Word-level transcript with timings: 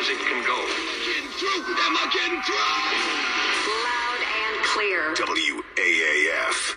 music 0.00 0.18
can 0.24 0.42
go. 0.46 0.56
Getting 1.04 1.30
through? 1.36 1.60
Am 1.84 1.96
I 1.96 2.08
getting 2.12 2.40
through? 2.42 2.56
Loud 3.84 4.20
and 4.40 4.64
clear. 4.64 5.14
WAAF. 5.14 6.76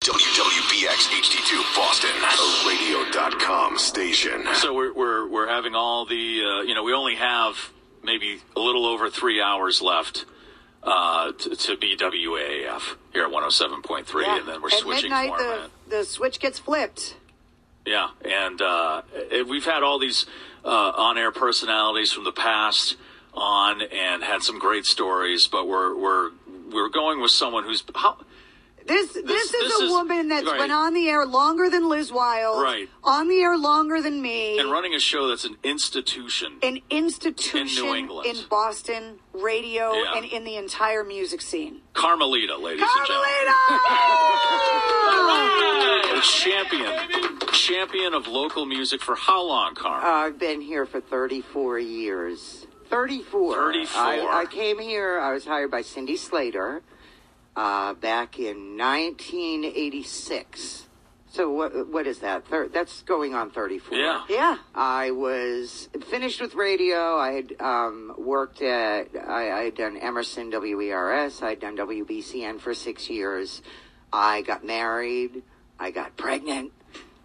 WWBX 0.00 1.08
HD2 1.10 1.76
Boston, 1.76 2.10
a 2.22 2.68
radio.com 2.68 3.76
station. 3.78 4.44
So 4.54 4.72
we're 4.74 4.92
we're 4.94 5.28
we're 5.28 5.48
having 5.48 5.74
all 5.74 6.06
the 6.06 6.42
uh, 6.44 6.62
you 6.62 6.74
know 6.74 6.84
we 6.84 6.92
only 6.92 7.16
have 7.16 7.70
maybe 8.04 8.38
a 8.54 8.60
little 8.60 8.86
over 8.86 9.10
three 9.10 9.40
hours 9.42 9.82
left 9.82 10.24
uh, 10.84 11.32
to, 11.32 11.56
to 11.56 11.76
be 11.76 11.96
WAAF 11.96 12.94
here 13.12 13.24
at 13.24 13.32
107.3, 13.32 14.22
Yeah. 14.22 14.38
and 14.38 14.46
then 14.48 14.62
we're 14.62 14.68
At 14.68 14.74
switching 14.74 15.10
midnight, 15.10 15.28
format. 15.30 15.70
the 15.88 15.96
the 15.96 16.04
switch 16.04 16.38
gets 16.38 16.60
flipped. 16.60 17.16
Yeah, 17.84 18.08
and 18.24 18.60
uh, 18.62 19.02
it- 19.30 19.48
we've 19.48 19.64
had 19.64 19.82
all 19.82 19.98
these 19.98 20.26
uh, 20.66 20.92
on-air 20.96 21.30
personalities 21.32 22.12
from 22.12 22.24
the 22.24 22.32
past 22.32 22.96
on, 23.32 23.82
and 23.82 24.22
had 24.22 24.42
some 24.42 24.58
great 24.58 24.84
stories. 24.86 25.46
But 25.46 25.66
we're 25.68 25.94
we're 25.96 26.30
we're 26.72 26.88
going 26.90 27.20
with 27.20 27.30
someone 27.30 27.64
who's 27.64 27.82
how 27.94 28.16
This 28.86 29.12
this, 29.12 29.22
This- 29.24 29.44
is 29.44 29.50
this 29.50 29.80
a 29.80 29.84
is- 29.84 29.90
woman 29.90 30.28
that's 30.28 30.46
right. 30.46 30.58
been 30.58 30.70
on 30.70 30.94
the 30.94 31.08
air 31.08 31.24
longer 31.26 31.68
than 31.70 31.88
Liz 31.88 32.10
Wild. 32.12 32.60
Right. 32.62 32.88
On 33.04 33.28
the 33.28 33.40
air 33.40 33.56
longer 33.56 34.00
than 34.02 34.20
me. 34.22 34.58
and 34.58 34.70
running 34.70 34.94
a 34.94 35.00
show 35.00 35.28
that's 35.28 35.44
an 35.44 35.56
institution. 35.64 36.58
an 36.62 36.80
institution 36.90 37.60
In 37.82 37.86
New 37.86 37.94
England. 37.94 38.26
in 38.26 38.36
Boston 38.48 39.18
radio 39.42 39.92
Yeah. 39.92 40.16
and 40.16 40.24
in 40.26 40.44
the 40.44 40.56
entire 40.56 41.04
music 41.04 41.40
scene. 41.40 41.80
Carmelita, 41.92 42.56
ladies 42.56 42.82
and 42.82 43.06
gentlemen. 43.06 43.46
Carmelita! 45.06 46.22
Champion, 46.26 46.92
champion 47.52 48.14
of 48.14 48.26
local 48.26 48.64
music 48.64 49.02
for 49.02 49.14
how 49.14 49.42
long, 49.42 49.74
Carm? 49.74 50.02
I've 50.04 50.38
been 50.38 50.60
here 50.62 50.86
for 50.86 51.00
34 51.00 51.78
years. 51.78 52.66
34. 52.88 53.72
34. 53.72 54.02
I, 54.02 54.42
I 54.42 54.46
came 54.46 54.78
here, 54.78 55.20
I 55.20 55.32
was 55.32 55.44
hired 55.44 55.70
by 55.70 55.82
Cindy 55.82 56.16
Slater 56.16 56.80
uh, 57.54 57.92
back 57.94 58.38
in 58.38 58.78
1986. 58.78 60.85
So 61.36 61.50
what, 61.50 61.88
what 61.88 62.06
is 62.06 62.20
that? 62.20 62.46
Thir- 62.46 62.68
that's 62.68 63.02
going 63.02 63.34
on 63.34 63.50
34. 63.50 63.98
Yeah. 63.98 64.22
yeah. 64.26 64.56
I 64.74 65.10
was 65.10 65.90
finished 66.08 66.40
with 66.40 66.54
radio. 66.54 67.18
I 67.18 67.32
had 67.32 67.60
um, 67.60 68.14
worked 68.16 68.62
at, 68.62 69.08
I, 69.14 69.50
I 69.50 69.64
had 69.64 69.74
done 69.74 69.98
Emerson 69.98 70.50
WERS. 70.50 71.42
I 71.42 71.50
had 71.50 71.60
done 71.60 71.76
WBCN 71.76 72.58
for 72.58 72.72
six 72.72 73.10
years. 73.10 73.60
I 74.10 74.40
got 74.42 74.64
married. 74.64 75.42
I 75.78 75.90
got 75.90 76.16
pregnant. 76.16 76.72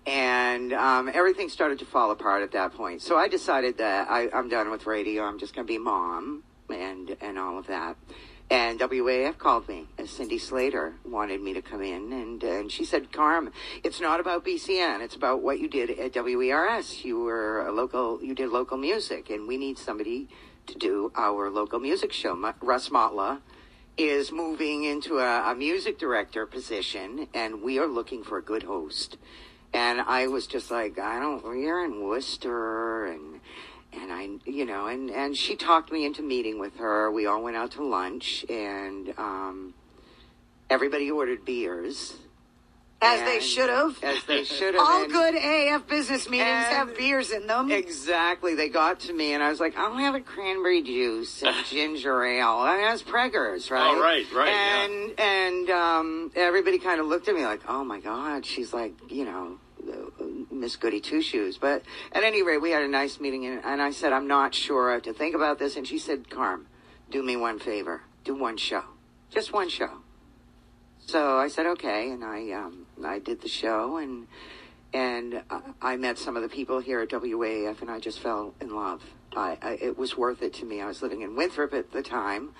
And 0.06 0.74
um, 0.74 1.10
everything 1.14 1.48
started 1.48 1.80
to 1.80 1.86
fall 1.86 2.12
apart 2.12 2.44
at 2.44 2.52
that 2.52 2.74
point. 2.74 3.02
So 3.02 3.16
I 3.16 3.30
decided 3.30 3.78
that 3.78 4.12
I, 4.12 4.28
I'm 4.34 4.50
done 4.50 4.72
with 4.72 4.88
radio. 4.88 5.24
I'm 5.24 5.40
just 5.40 5.56
going 5.56 5.66
to 5.66 5.72
be 5.72 5.78
mom 5.78 6.44
and, 6.70 7.16
and 7.22 7.40
all 7.40 7.58
of 7.58 7.68
that. 7.68 7.96
And 8.52 8.82
WAF 8.82 9.38
called 9.38 9.70
me, 9.70 9.88
and 9.98 10.10
Cindy 10.10 10.38
Slater 10.38 10.96
wanted 11.06 11.40
me 11.40 11.54
to 11.54 11.62
come 11.62 11.82
in, 11.82 12.12
and 12.12 12.44
and 12.44 12.70
she 12.70 12.84
said, 12.84 13.14
"Carm, 13.14 13.54
it's 13.82 14.02
not 14.02 14.20
about 14.20 14.44
BCN. 14.44 15.00
It's 15.00 15.16
about 15.16 15.42
what 15.42 15.62
you 15.62 15.70
did 15.70 15.90
at 15.92 16.22
WERS. 16.22 17.06
You 17.06 17.22
were 17.22 17.66
a 17.66 17.72
local. 17.72 18.22
You 18.22 18.36
did 18.36 18.50
local 18.50 18.78
music, 18.78 19.30
and 19.30 19.48
we 19.48 19.56
need 19.56 19.78
somebody 19.78 20.28
to 20.68 20.78
do 20.78 21.14
our 21.16 21.50
local 21.50 21.80
music 21.80 22.12
show. 22.12 22.36
Russ 22.62 22.90
Mottla 22.90 23.40
is 23.96 24.34
moving 24.34 24.84
into 24.84 25.20
a, 25.20 25.50
a 25.50 25.56
music 25.56 25.98
director 25.98 26.46
position, 26.46 27.30
and 27.34 27.62
we 27.62 27.80
are 27.80 27.88
looking 27.88 28.22
for 28.22 28.38
a 28.38 28.44
good 28.44 28.64
host." 28.64 29.16
And 29.74 30.02
I 30.02 30.28
was 30.28 30.48
just 30.48 30.70
like, 30.70 31.00
I 31.00 31.18
don't. 31.22 31.42
You're 31.58 31.86
in 31.86 32.04
Worcester, 32.04 33.06
and 33.06 33.40
and 33.94 34.12
I, 34.12 34.30
you 34.46 34.66
know, 34.66 34.88
and 34.88 35.10
and 35.10 35.36
she 35.36 35.56
talked 35.56 35.92
me 35.92 36.06
into 36.06 36.22
meeting 36.22 36.60
with 36.60 36.78
her. 36.78 37.12
We 37.12 37.26
all 37.26 37.42
went 37.44 37.58
out 37.58 37.72
to 37.72 37.84
lunch, 37.84 38.46
and 38.50 39.14
um, 39.18 39.74
everybody 40.70 41.12
ordered 41.12 41.44
beers, 41.46 42.14
As 43.02 43.22
they 43.24 43.40
should 43.42 43.70
have. 43.70 44.02
as 44.04 44.24
they 44.24 44.44
should 44.56 44.76
have. 44.76 44.84
All 44.84 45.04
and- 45.04 45.12
good 45.12 45.36
AF 45.36 45.88
business 45.88 46.30
meetings 46.30 46.50
and- 46.50 46.76
have 46.90 46.98
beers 46.98 47.32
in 47.32 47.48
them. 47.48 47.72
Exactly. 47.72 48.56
They 48.56 48.70
got 48.70 49.02
to 49.02 49.14
me, 49.14 49.34
and 49.34 49.44
I 49.44 49.50
was 49.50 49.60
like, 49.60 49.78
I'll 49.78 49.96
have 49.98 50.16
a 50.16 50.22
cranberry 50.22 50.82
juice 50.84 51.42
and 51.44 51.56
ginger 51.70 52.24
ale. 52.24 52.64
And 52.64 52.82
it 52.82 52.92
was 52.92 53.04
Preggers, 53.04 53.70
right? 53.72 53.94
Oh, 53.96 54.02
right, 54.02 54.26
right, 54.34 54.48
yeah. 54.48 54.86
And 54.86 55.20
and 55.20 55.70
um, 55.70 56.32
everybody 56.36 56.80
kind 56.80 57.00
of 57.02 57.08
looked 57.08 57.28
at 57.28 57.36
me 57.36 57.44
like, 57.46 57.62
oh 57.68 57.84
my 57.84 58.00
god, 58.00 58.46
she's 58.46 58.74
like, 58.74 58.94
you 59.10 59.26
know. 59.26 59.58
Miss 60.62 60.76
Goody 60.78 61.02
Two 61.02 61.22
Shoes, 61.22 61.58
but 61.58 61.84
at 62.14 62.24
any 62.24 62.42
rate, 62.44 62.62
we 62.62 62.72
had 62.72 62.84
a 62.84 62.88
nice 62.88 63.20
meeting, 63.20 63.46
and, 63.46 63.62
and 63.66 63.82
I 63.82 63.92
said, 63.92 64.14
"I'm 64.14 64.28
not 64.28 64.56
sure 64.56 64.92
I 64.92 64.94
have 64.94 65.02
to 65.04 65.14
think 65.14 65.36
about 65.36 65.60
this." 65.60 65.76
And 65.76 65.86
she 65.88 65.98
said, 65.98 66.30
"Carm, 66.30 66.68
do 67.10 67.22
me 67.22 67.36
one 67.36 67.60
favor, 67.60 68.04
do 68.24 68.36
one 68.36 68.56
show, 68.58 68.84
just 69.30 69.52
one 69.52 69.68
show." 69.70 69.90
So 71.00 71.38
I 71.38 71.48
said, 71.50 71.66
"Okay," 71.66 72.12
and 72.12 72.24
I 72.24 72.52
um, 72.52 72.86
I 73.04 73.20
did 73.20 73.42
the 73.42 73.50
show, 73.50 73.98
and 73.98 74.28
and 74.94 75.42
I- 75.50 75.62
I 75.82 75.98
met 75.98 76.18
some 76.18 76.36
of 76.38 76.44
the 76.44 76.50
people 76.50 76.80
here 76.80 77.00
at 77.02 77.10
WAF, 77.10 77.82
and 77.82 77.90
I 77.90 78.00
just 78.00 78.20
fell 78.20 78.54
in 78.62 78.76
love. 78.76 79.02
I, 79.36 79.58
I, 79.62 79.72
it 79.82 79.98
was 79.98 80.18
worth 80.18 80.42
it 80.42 80.54
to 80.56 80.66
me. 80.66 80.82
I 80.82 80.88
was 80.88 81.02
living 81.02 81.22
in 81.22 81.36
Winthrop 81.36 81.74
at 81.74 81.92
the 81.92 82.04
time, 82.04 82.54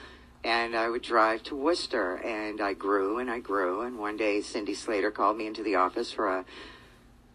and 0.44 0.74
I 0.76 0.88
would 0.90 1.02
drive 1.02 1.44
to 1.44 1.56
Worcester, 1.56 2.16
and 2.16 2.62
I 2.62 2.74
grew 2.74 3.20
and 3.20 3.30
I 3.30 3.40
grew. 3.40 3.82
And 3.82 4.00
one 4.00 4.16
day, 4.18 4.42
Cindy 4.42 4.74
Slater 4.74 5.12
called 5.12 5.38
me 5.38 5.46
into 5.46 5.62
the 5.64 5.76
office 5.76 6.12
for 6.12 6.30
a 6.30 6.46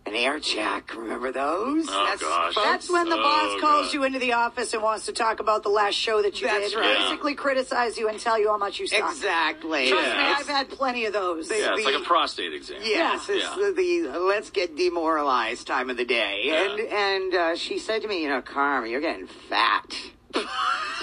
an 0.07 0.15
air 0.15 0.39
check. 0.39 0.95
Remember 0.97 1.33
those? 1.33 1.87
Oh, 1.89 2.17
gosh. 2.21 2.55
That's 2.55 2.89
when 2.89 3.09
the 3.09 3.17
Oh, 3.17 3.23
boss 3.23 3.61
calls 3.61 3.87
God. 3.87 3.95
you 3.95 4.05
into 4.05 4.19
the 4.21 4.35
office 4.35 4.73
and 4.73 4.83
wants 4.83 5.07
to 5.07 5.13
talk 5.13 5.41
about 5.41 5.63
the 5.65 5.69
last 5.69 5.95
show 5.95 6.23
that 6.23 6.41
you 6.41 6.47
That's 6.47 6.71
did. 6.71 6.79
right. 6.79 6.99
Basically 6.99 7.35
criticize 7.35 7.99
you 7.99 8.09
and 8.09 8.19
tell 8.21 8.39
you 8.39 8.49
how 8.49 8.57
much 8.57 8.79
you 8.79 8.87
suck. 8.87 9.11
exactly. 9.11 9.89
Trust 9.89 10.07
me, 10.07 10.13
Yeah. 10.13 10.37
I've 10.39 10.47
had 10.49 10.69
plenty 10.71 11.07
of 11.07 11.13
those. 11.13 11.49
They- 11.49 11.61
yeah, 11.61 11.75
it's 11.75 11.85
the- 11.85 11.93
like 11.93 12.01
a 12.01 12.05
prostate 12.05 12.55
exam. 12.55 12.79
Yes, 12.83 13.29
it's 13.29 13.45
Yeah. 13.45 13.55
the, 13.57 13.73
the 14.13 14.19
let's 14.21 14.51
get 14.51 14.77
demoralized 14.77 15.67
time 15.67 15.91
of 15.91 15.97
the 15.97 16.05
day. 16.05 16.43
Yeah. 16.45 16.63
And 16.71 16.81
and 16.81 17.35
uh, 17.35 17.57
she 17.57 17.79
said 17.79 18.03
to 18.03 18.09
me, 18.09 18.23
you 18.23 18.29
know, 18.29 18.43
Carm, 18.43 18.87
you're 18.87 19.01
getting 19.01 19.27
fat. 19.27 19.95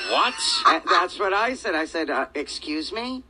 What? 0.09 0.33
And 0.67 0.83
that's 0.89 1.17
what 1.17 1.33
I 1.33 1.53
said. 1.55 1.75
I 1.75 1.85
said, 1.85 2.09
uh, 2.09 2.25
excuse 2.35 2.91
me? 2.91 3.23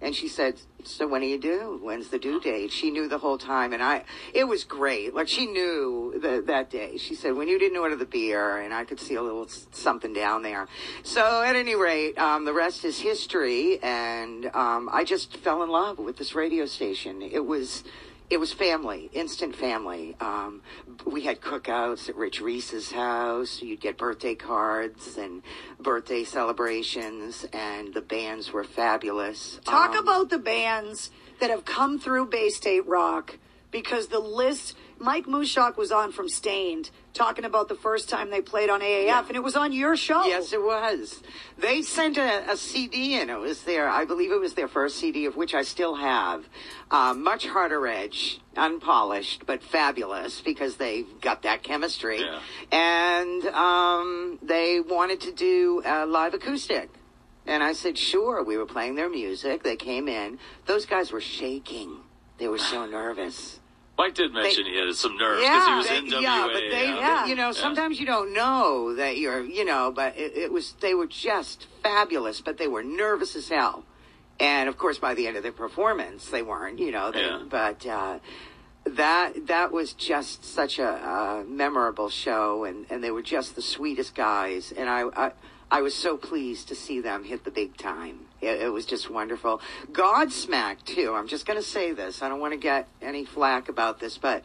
And 0.00 0.14
she 0.14 0.28
said, 0.28 0.60
so 0.86 1.06
when 1.06 1.20
do 1.20 1.26
you 1.26 1.38
do? 1.38 1.78
When's 1.82 2.08
the 2.08 2.18
due 2.18 2.40
date? 2.40 2.72
She 2.72 2.90
knew 2.90 3.08
the 3.08 3.18
whole 3.18 3.38
time. 3.38 3.72
And 3.72 3.82
I, 3.82 4.04
it 4.34 4.44
was 4.44 4.64
great. 4.64 5.14
Like 5.14 5.28
she 5.28 5.46
knew 5.46 6.18
the, 6.20 6.42
that 6.46 6.70
day. 6.70 6.96
She 6.96 7.14
said, 7.14 7.34
when 7.34 7.48
you 7.48 7.58
didn't 7.58 7.78
order 7.78 7.96
the 7.96 8.06
beer 8.06 8.58
and 8.58 8.72
I 8.72 8.84
could 8.84 9.00
see 9.00 9.14
a 9.14 9.22
little 9.22 9.46
something 9.72 10.12
down 10.12 10.42
there. 10.42 10.68
So 11.02 11.42
at 11.42 11.56
any 11.56 11.74
rate, 11.74 12.18
um, 12.18 12.44
the 12.44 12.52
rest 12.52 12.84
is 12.84 12.98
history. 13.00 13.78
And, 13.82 14.46
um, 14.54 14.88
I 14.92 15.04
just 15.04 15.36
fell 15.38 15.62
in 15.62 15.70
love 15.70 15.98
with 15.98 16.16
this 16.16 16.34
radio 16.34 16.66
station. 16.66 17.22
It 17.22 17.44
was, 17.44 17.84
it 18.30 18.38
was 18.38 18.52
family, 18.52 19.10
instant 19.12 19.56
family. 19.56 20.16
Um, 20.20 20.62
we 21.04 21.22
had 21.22 21.40
cookouts 21.40 22.08
at 22.08 22.14
Rich 22.16 22.40
Reese's 22.40 22.92
house. 22.92 23.60
You'd 23.60 23.80
get 23.80 23.98
birthday 23.98 24.36
cards 24.36 25.16
and 25.18 25.42
birthday 25.80 26.22
celebrations, 26.22 27.44
and 27.52 27.92
the 27.92 28.00
bands 28.00 28.52
were 28.52 28.62
fabulous. 28.64 29.58
Talk 29.64 29.90
Um, 29.90 29.98
about 29.98 30.30
the 30.30 30.38
bands 30.38 31.10
that 31.40 31.50
have 31.50 31.64
come 31.64 31.98
through 31.98 32.26
Bay 32.26 32.50
State 32.50 32.86
Rock 32.86 33.36
because 33.70 34.08
the 34.08 34.20
list. 34.20 34.76
Mike 35.00 35.24
Mushok 35.24 35.78
was 35.78 35.90
on 35.90 36.12
from 36.12 36.28
Staind 36.28 36.90
talking 37.14 37.46
about 37.46 37.68
the 37.68 37.74
first 37.74 38.10
time 38.10 38.30
they 38.30 38.42
played 38.42 38.68
on 38.68 38.80
AAF, 38.80 39.28
and 39.28 39.36
it 39.36 39.42
was 39.42 39.56
on 39.56 39.72
your 39.72 39.96
show. 39.96 40.26
Yes, 40.26 40.52
it 40.52 40.62
was. 40.62 41.22
They 41.58 41.80
sent 41.80 42.18
a, 42.18 42.52
a 42.52 42.56
CD 42.56 43.18
in. 43.18 43.30
It 43.30 43.38
was 43.38 43.62
their, 43.62 43.88
I 43.88 44.04
believe 44.04 44.30
it 44.30 44.38
was 44.38 44.52
their 44.54 44.68
first 44.68 44.98
CD, 44.98 45.24
of 45.24 45.36
which 45.36 45.54
I 45.54 45.62
still 45.62 45.94
have. 45.94 46.44
Uh, 46.90 47.14
much 47.14 47.46
harder 47.46 47.86
edge, 47.86 48.40
unpolished, 48.56 49.46
but 49.46 49.62
fabulous 49.62 50.42
because 50.42 50.76
they 50.76 51.04
got 51.22 51.42
that 51.42 51.62
chemistry. 51.62 52.20
Yeah. 52.20 52.40
And 52.70 53.46
um, 53.46 54.38
they 54.42 54.80
wanted 54.80 55.22
to 55.22 55.32
do 55.32 55.82
a 55.84 56.04
live 56.04 56.34
acoustic. 56.34 56.90
And 57.46 57.62
I 57.62 57.72
said, 57.72 57.96
sure. 57.96 58.44
We 58.44 58.58
were 58.58 58.66
playing 58.66 58.96
their 58.96 59.08
music. 59.08 59.62
They 59.62 59.76
came 59.76 60.08
in. 60.08 60.38
Those 60.66 60.84
guys 60.84 61.10
were 61.10 61.22
shaking. 61.22 61.96
They 62.36 62.48
were 62.48 62.58
so 62.58 62.84
nervous. 62.86 63.59
Mike 64.00 64.14
did 64.14 64.32
mention 64.32 64.64
he 64.64 64.78
had 64.78 64.94
some 64.94 65.14
nerves 65.18 65.42
because 65.42 65.66
Yeah, 65.66 65.70
he 65.70 65.76
was 65.76 65.88
They- 65.88 65.98
in 65.98 66.06
WA. 66.10 66.20
yeah, 66.20 66.46
but 66.46 66.54
they, 66.70 66.86
Yeah. 66.88 67.26
you 67.26 67.34
know, 67.34 67.52
sometimes 67.52 68.00
you 68.00 68.06
don't 68.06 68.32
know 68.32 68.94
that 68.94 69.18
you're, 69.18 69.42
you 69.44 69.64
know, 69.66 69.92
but 69.94 70.16
it, 70.16 70.32
it 70.34 70.50
was, 70.52 70.72
they 70.80 70.94
were 70.94 71.06
just 71.06 71.66
fabulous, 71.82 72.40
but 72.40 72.56
they 72.56 72.66
were 72.66 72.82
nervous 72.82 73.36
as 73.36 73.50
hell. 73.50 73.84
And 74.38 74.70
of 74.70 74.78
course, 74.78 74.98
by 74.98 75.12
the 75.12 75.26
end 75.26 75.36
of 75.36 75.42
the 75.42 75.52
performance, 75.52 76.30
they 76.30 76.40
weren't, 76.40 76.78
you 76.78 76.90
know, 76.92 77.10
they, 77.10 77.26
Yeah. 77.26 77.42
but, 77.46 77.84
uh, 77.86 78.20
that, 78.86 79.46
that 79.48 79.70
was 79.70 79.92
just 79.92 80.46
such 80.46 80.78
a, 80.78 80.88
uh 80.88 81.44
memorable 81.46 82.08
show 82.08 82.64
and, 82.64 82.86
and 82.88 83.04
they 83.04 83.10
were 83.10 83.20
just 83.22 83.54
the 83.54 83.60
sweetest 83.62 84.14
guys. 84.14 84.72
And 84.72 84.88
I, 84.88 85.02
I, 85.14 85.32
I 85.70 85.82
was 85.82 85.94
so 85.94 86.16
pleased 86.16 86.68
to 86.68 86.74
see 86.74 87.00
them 87.00 87.24
hit 87.24 87.44
the 87.44 87.50
big 87.50 87.76
time. 87.76 88.26
It, 88.40 88.60
it 88.62 88.72
was 88.72 88.86
just 88.86 89.08
wonderful. 89.10 89.60
Godsmack 89.92 90.84
too. 90.84 91.14
I'm 91.14 91.28
just 91.28 91.46
going 91.46 91.58
to 91.58 91.66
say 91.66 91.92
this. 91.92 92.22
I 92.22 92.28
don't 92.28 92.40
want 92.40 92.52
to 92.54 92.58
get 92.58 92.88
any 93.00 93.24
flack 93.24 93.68
about 93.68 94.00
this, 94.00 94.18
but 94.18 94.42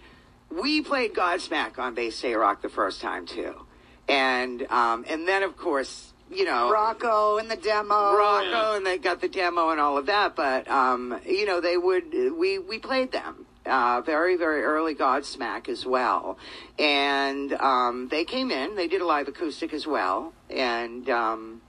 we 0.52 0.82
played 0.82 1.14
Godsmack 1.14 1.80
on 1.80 1.96
Bay 1.96 2.12
State 2.12 2.36
Rock 2.36 2.62
the 2.62 2.70
first 2.70 3.02
time 3.02 3.26
too. 3.26 3.66
and 4.08 4.62
um, 4.70 5.04
and 5.10 5.28
then 5.28 5.42
of 5.44 5.58
course 5.58 6.14
you 6.30 6.46
know 6.46 6.72
Rocco 6.72 7.38
and 7.38 7.50
the 7.50 7.56
demo. 7.56 8.16
Rocco, 8.16 8.76
and 8.76 8.86
they 8.86 8.98
got 8.98 9.22
the 9.22 9.28
demo 9.28 9.70
and 9.70 9.80
all 9.80 9.98
of 9.98 10.06
that. 10.06 10.36
But 10.36 10.68
um, 10.68 11.20
you 11.26 11.46
know, 11.46 11.60
they 11.62 11.78
would 11.78 12.14
we 12.38 12.60
we 12.60 12.78
played 12.80 13.12
them 13.12 13.48
uh, 13.66 14.02
very 14.06 14.36
very 14.38 14.64
early 14.64 14.94
Godsmack 14.96 15.68
as 15.70 15.86
well, 15.86 16.38
and 16.78 17.52
um, 17.54 18.10
they 18.10 18.24
came 18.26 18.52
in. 18.52 18.76
They 18.76 18.88
did 18.88 19.02
a 19.02 19.06
live 19.06 19.28
acoustic 19.28 19.74
as 19.74 19.88
well, 19.88 20.34
and. 20.50 21.10
Um, 21.10 21.62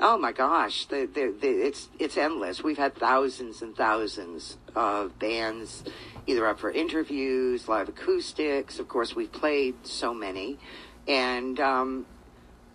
Oh 0.00 0.16
my 0.16 0.30
gosh, 0.30 0.84
the, 0.86 1.08
the, 1.12 1.34
the, 1.40 1.48
it's 1.48 1.88
it's 1.98 2.16
endless. 2.16 2.62
We've 2.62 2.78
had 2.78 2.94
thousands 2.94 3.62
and 3.62 3.74
thousands 3.74 4.56
of 4.76 5.18
bands 5.18 5.82
either 6.28 6.46
up 6.46 6.60
for 6.60 6.70
interviews, 6.70 7.66
live 7.66 7.88
acoustics. 7.88 8.78
Of 8.78 8.86
course, 8.86 9.16
we've 9.16 9.32
played 9.32 9.74
so 9.84 10.14
many, 10.14 10.56
and 11.08 11.58
um, 11.58 12.06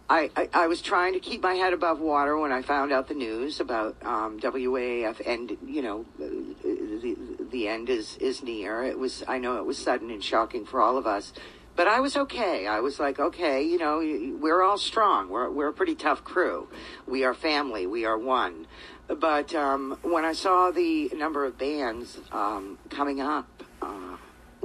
I, 0.10 0.30
I, 0.36 0.50
I 0.54 0.68
was 0.68 0.82
trying 0.82 1.14
to 1.14 1.22
keep 1.22 1.42
my 1.42 1.54
head 1.54 1.72
above 1.72 2.02
water 2.02 2.38
when 2.38 2.52
I 2.52 2.62
found 2.62 2.92
out 2.92 3.08
the 3.08 3.14
news 3.14 3.62
about 3.62 3.96
um, 4.04 4.40
WAF, 4.42 5.26
and 5.26 5.58
you 5.66 5.82
know, 5.82 6.06
the 6.18 7.16
the 7.52 7.70
end 7.70 7.90
is 7.90 8.18
is 8.18 8.44
near. 8.44 8.84
It 8.84 9.00
was 9.00 9.24
I 9.30 9.38
know 9.38 9.56
it 9.56 9.66
was 9.66 9.78
sudden 9.78 10.12
and 10.12 10.22
shocking 10.22 10.66
for 10.66 10.82
all 10.82 10.98
of 10.98 11.08
us, 11.08 11.32
but 11.76 11.88
I 11.88 12.00
was 12.00 12.16
okay. 12.16 12.68
I 12.68 12.80
was 12.80 13.00
like, 13.00 13.20
okay, 13.20 13.64
you 13.64 13.78
know, 13.78 14.00
we're 14.42 14.62
all 14.62 14.78
strong. 14.78 15.30
We're 15.30 15.50
we're 15.50 15.70
a 15.70 15.74
pretty 15.74 15.96
tough 15.96 16.24
crew. 16.24 16.68
We 17.08 17.24
are 17.24 17.34
family. 17.34 17.88
We 17.88 18.06
are 18.06 18.18
one. 18.18 18.68
But 19.08 19.54
um, 19.54 19.98
when 20.02 20.24
I 20.26 20.34
saw 20.34 20.72
the 20.72 21.10
number 21.14 21.46
of 21.46 21.58
bands 21.58 22.20
um, 22.32 22.78
coming 22.90 23.20
up, 23.22 23.48
uh, 23.82 24.18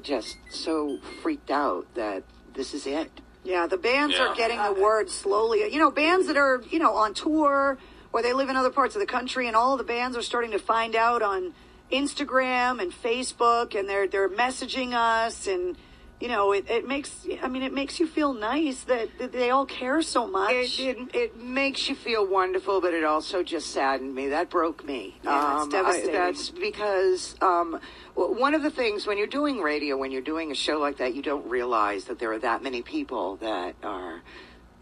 just 0.02 0.36
so 0.50 0.98
freaked 1.22 1.50
out 1.50 1.86
that 1.94 2.22
this 2.54 2.72
is 2.72 2.86
it. 2.86 3.10
Yeah, 3.44 3.66
the 3.66 3.76
bands 3.78 4.14
Yeah. 4.16 4.28
are 4.28 4.34
getting 4.34 4.62
the 4.62 4.80
word 4.80 5.10
slowly. 5.10 5.70
You 5.72 5.78
know, 5.78 5.90
bands 5.90 6.26
that 6.28 6.36
are, 6.36 6.62
you 6.70 6.78
know, 6.78 6.94
on 6.94 7.14
tour 7.14 7.78
or 8.12 8.22
they 8.22 8.32
live 8.32 8.48
in 8.48 8.56
other 8.56 8.70
parts 8.70 8.94
of 8.94 9.00
the 9.00 9.06
country 9.06 9.46
and 9.48 9.56
all 9.56 9.76
the 9.76 9.84
bands 9.84 10.16
are 10.16 10.22
starting 10.22 10.50
to 10.52 10.58
find 10.58 10.94
out 10.94 11.22
on 11.22 11.52
Instagram 11.90 12.80
and 12.80 12.92
Facebook 12.92 13.78
and 13.78 13.88
they're 13.88 14.06
they're 14.06 14.28
messaging 14.28 14.92
us 14.92 15.46
and 15.46 15.76
you 16.20 16.28
know, 16.28 16.52
it, 16.52 16.68
it 16.68 16.86
makes 16.86 17.26
I 17.42 17.48
mean 17.48 17.62
it 17.62 17.72
makes 17.72 18.00
you 18.00 18.06
feel 18.06 18.32
nice 18.32 18.84
that, 18.84 19.08
they 19.32 19.50
all 19.50 19.66
care 19.66 20.02
so 20.02 20.26
much. 20.26 20.80
It, 20.80 20.80
it 20.80 21.14
it 21.14 21.40
makes 21.40 21.88
you 21.88 21.94
feel 21.94 22.26
wonderful, 22.26 22.80
but 22.80 22.94
it 22.94 23.04
also 23.04 23.42
just 23.42 23.70
saddened 23.70 24.14
me. 24.14 24.28
That 24.28 24.50
broke 24.50 24.84
me. 24.84 25.16
Yeah, 25.22 25.62
it's 25.62 25.68
devastating. 25.68 26.12
that's 26.12 26.50
because 26.50 27.36
um, 27.40 27.80
one 28.14 28.54
of 28.54 28.62
the 28.62 28.70
things 28.70 29.06
when 29.06 29.18
you're 29.18 29.26
doing 29.26 29.60
radio, 29.60 29.96
when 29.96 30.10
you're 30.10 30.22
doing 30.22 30.50
a 30.50 30.54
show 30.54 30.78
like 30.78 30.98
that, 30.98 31.14
you 31.14 31.22
don't 31.22 31.48
realize 31.48 32.04
that 32.06 32.18
there 32.18 32.32
are 32.32 32.38
that 32.40 32.62
many 32.62 32.82
people 32.82 33.36
that 33.36 33.76
are 33.82 34.22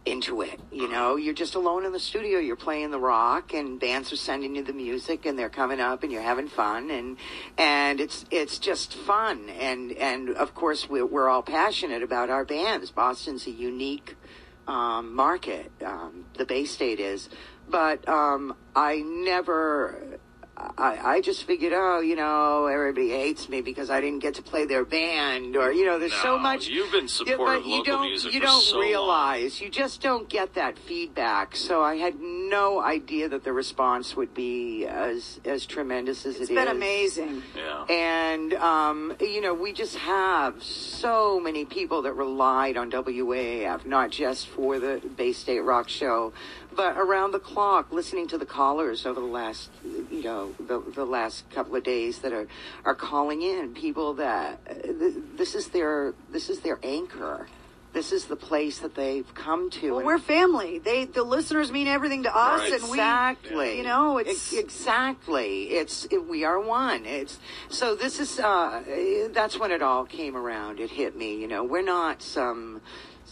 into 0.06 0.40
it. 0.42 0.60
You 0.70 0.88
know, 0.88 1.16
you're 1.16 1.34
just 1.34 1.54
alone 1.54 1.84
in 1.84 1.92
the 1.92 2.00
studio. 2.00 2.38
You're 2.38 2.56
playing 2.56 2.90
the 2.90 3.00
rock, 3.00 3.52
and 3.52 3.78
bands 3.78 4.12
are 4.12 4.16
sending 4.16 4.54
you 4.54 4.62
the 4.62 4.72
music, 4.72 5.26
and 5.26 5.38
they're 5.38 5.50
coming 5.50 5.80
up, 5.80 6.02
and 6.02 6.12
you're 6.12 6.22
having 6.22 6.48
fun, 6.48 6.90
and 6.90 7.16
and 7.58 8.00
it's 8.00 8.24
it's 8.30 8.58
just 8.58 8.94
fun. 8.94 9.48
And 9.48 9.92
and 9.92 10.30
of 10.30 10.54
course, 10.54 10.88
we're 10.88 11.04
we're 11.04 11.28
all 11.28 11.42
passionate 11.42 12.02
about 12.02 12.30
our 12.30 12.44
bands. 12.44 12.90
Boston's 12.90 13.46
a 13.46 13.50
unique 13.50 14.16
um, 14.68 15.14
market. 15.14 15.70
Um, 15.84 16.26
the 16.38 16.44
Bay 16.44 16.64
State 16.64 17.00
is, 17.00 17.28
but 17.68 18.08
um, 18.08 18.54
I 18.74 19.02
never. 19.04 20.20
I, 20.58 20.98
I 21.16 21.20
just 21.20 21.44
figured, 21.44 21.74
oh, 21.74 22.00
you 22.00 22.16
know, 22.16 22.66
everybody 22.66 23.10
hates 23.10 23.46
me 23.48 23.60
because 23.60 23.90
I 23.90 24.00
didn't 24.00 24.20
get 24.20 24.34
to 24.36 24.42
play 24.42 24.64
their 24.64 24.86
band, 24.86 25.54
or 25.54 25.70
you 25.70 25.84
know, 25.84 25.98
there's 25.98 26.14
so 26.14 26.38
much. 26.38 26.66
you've 26.66 26.90
been 26.90 27.02
Yeah, 27.04 27.08
supportive 27.08 27.62
but 27.62 27.68
you 27.68 27.72
of 27.80 27.86
local 27.86 27.92
don't, 27.92 28.02
music 28.08 28.32
You 28.32 28.40
for 28.40 28.46
don't 28.46 28.60
so 28.62 28.76
long. 28.76 28.86
realize. 28.86 29.60
You 29.60 29.68
just 29.68 30.00
don't 30.00 30.28
get 30.30 30.54
that 30.54 30.78
feedback. 30.78 31.56
So 31.56 31.82
I 31.82 31.96
had 31.96 32.18
no 32.20 32.80
idea 32.82 33.28
that 33.28 33.44
the 33.44 33.52
response 33.52 34.16
would 34.16 34.32
be 34.34 34.86
as 34.86 35.40
as 35.44 35.66
tremendous 35.66 36.24
as 36.24 36.36
it's 36.40 36.50
it 36.50 36.54
been 36.54 36.68
is. 36.68 36.72
amazing. 36.74 37.42
Yeah. 37.54 37.84
And 37.90 38.54
um, 38.54 39.14
you 39.20 39.42
know, 39.42 39.52
we 39.52 39.74
just 39.74 39.96
have 39.96 40.62
so 40.62 41.38
many 41.38 41.66
people 41.66 42.02
that 42.02 42.14
relied 42.14 42.78
on 42.78 42.90
WAF, 42.90 43.84
not 43.84 44.10
just 44.10 44.48
for 44.48 44.78
the 44.78 45.02
Bay 45.16 45.32
State 45.34 45.60
Rock 45.60 45.90
Show, 45.90 46.32
but 46.76 46.96
around 46.96 47.32
the 47.32 47.38
clock, 47.38 47.90
listening 47.92 48.28
to 48.28 48.38
the 48.38 48.46
callers 48.46 49.06
over 49.06 49.20
the 49.20 49.26
last, 49.26 49.70
you 50.10 50.22
know, 50.22 50.54
the, 50.58 50.80
the 50.94 51.04
last 51.04 51.48
couple 51.50 51.74
of 51.76 51.82
days 51.84 52.18
that 52.20 52.32
are 52.32 52.46
are 52.84 52.94
calling 52.94 53.42
in. 53.42 53.74
People 53.74 54.14
that 54.14 54.64
th- 54.82 55.14
this 55.36 55.54
is 55.54 55.68
their 55.68 56.14
this 56.30 56.50
is 56.50 56.60
their 56.60 56.78
anchor. 56.82 57.48
This 57.92 58.12
is 58.12 58.26
the 58.26 58.36
place 58.36 58.80
that 58.80 58.94
they've 58.94 59.32
come 59.34 59.70
to. 59.70 59.88
Well, 59.92 59.98
and- 60.00 60.06
we're 60.06 60.18
family. 60.18 60.78
They 60.78 61.06
the 61.06 61.22
listeners 61.22 61.72
mean 61.72 61.86
everything 61.88 62.24
to 62.24 62.36
us 62.36 62.60
Right. 62.60 62.72
and 62.74 62.82
we 62.82 62.88
exactly 62.98 63.78
you 63.78 63.82
know, 63.84 64.18
it's- 64.18 64.52
Ex- 64.52 64.62
exactly 64.64 65.70
it's 65.70 66.04
it, 66.10 66.28
we 66.28 66.44
are 66.44 66.60
one 66.60 67.06
it's 67.06 67.38
so 67.70 67.94
this 67.94 68.20
is 68.20 68.38
uh 68.38 68.82
that's 69.32 69.58
when 69.58 69.70
it 69.70 69.80
all 69.82 70.04
came 70.04 70.36
around 70.36 70.78
it 70.80 70.90
hit 70.90 71.16
me 71.16 71.36
you 71.40 71.48
know 71.48 71.64
we're 71.64 71.82
not 71.82 72.20
some 72.22 72.80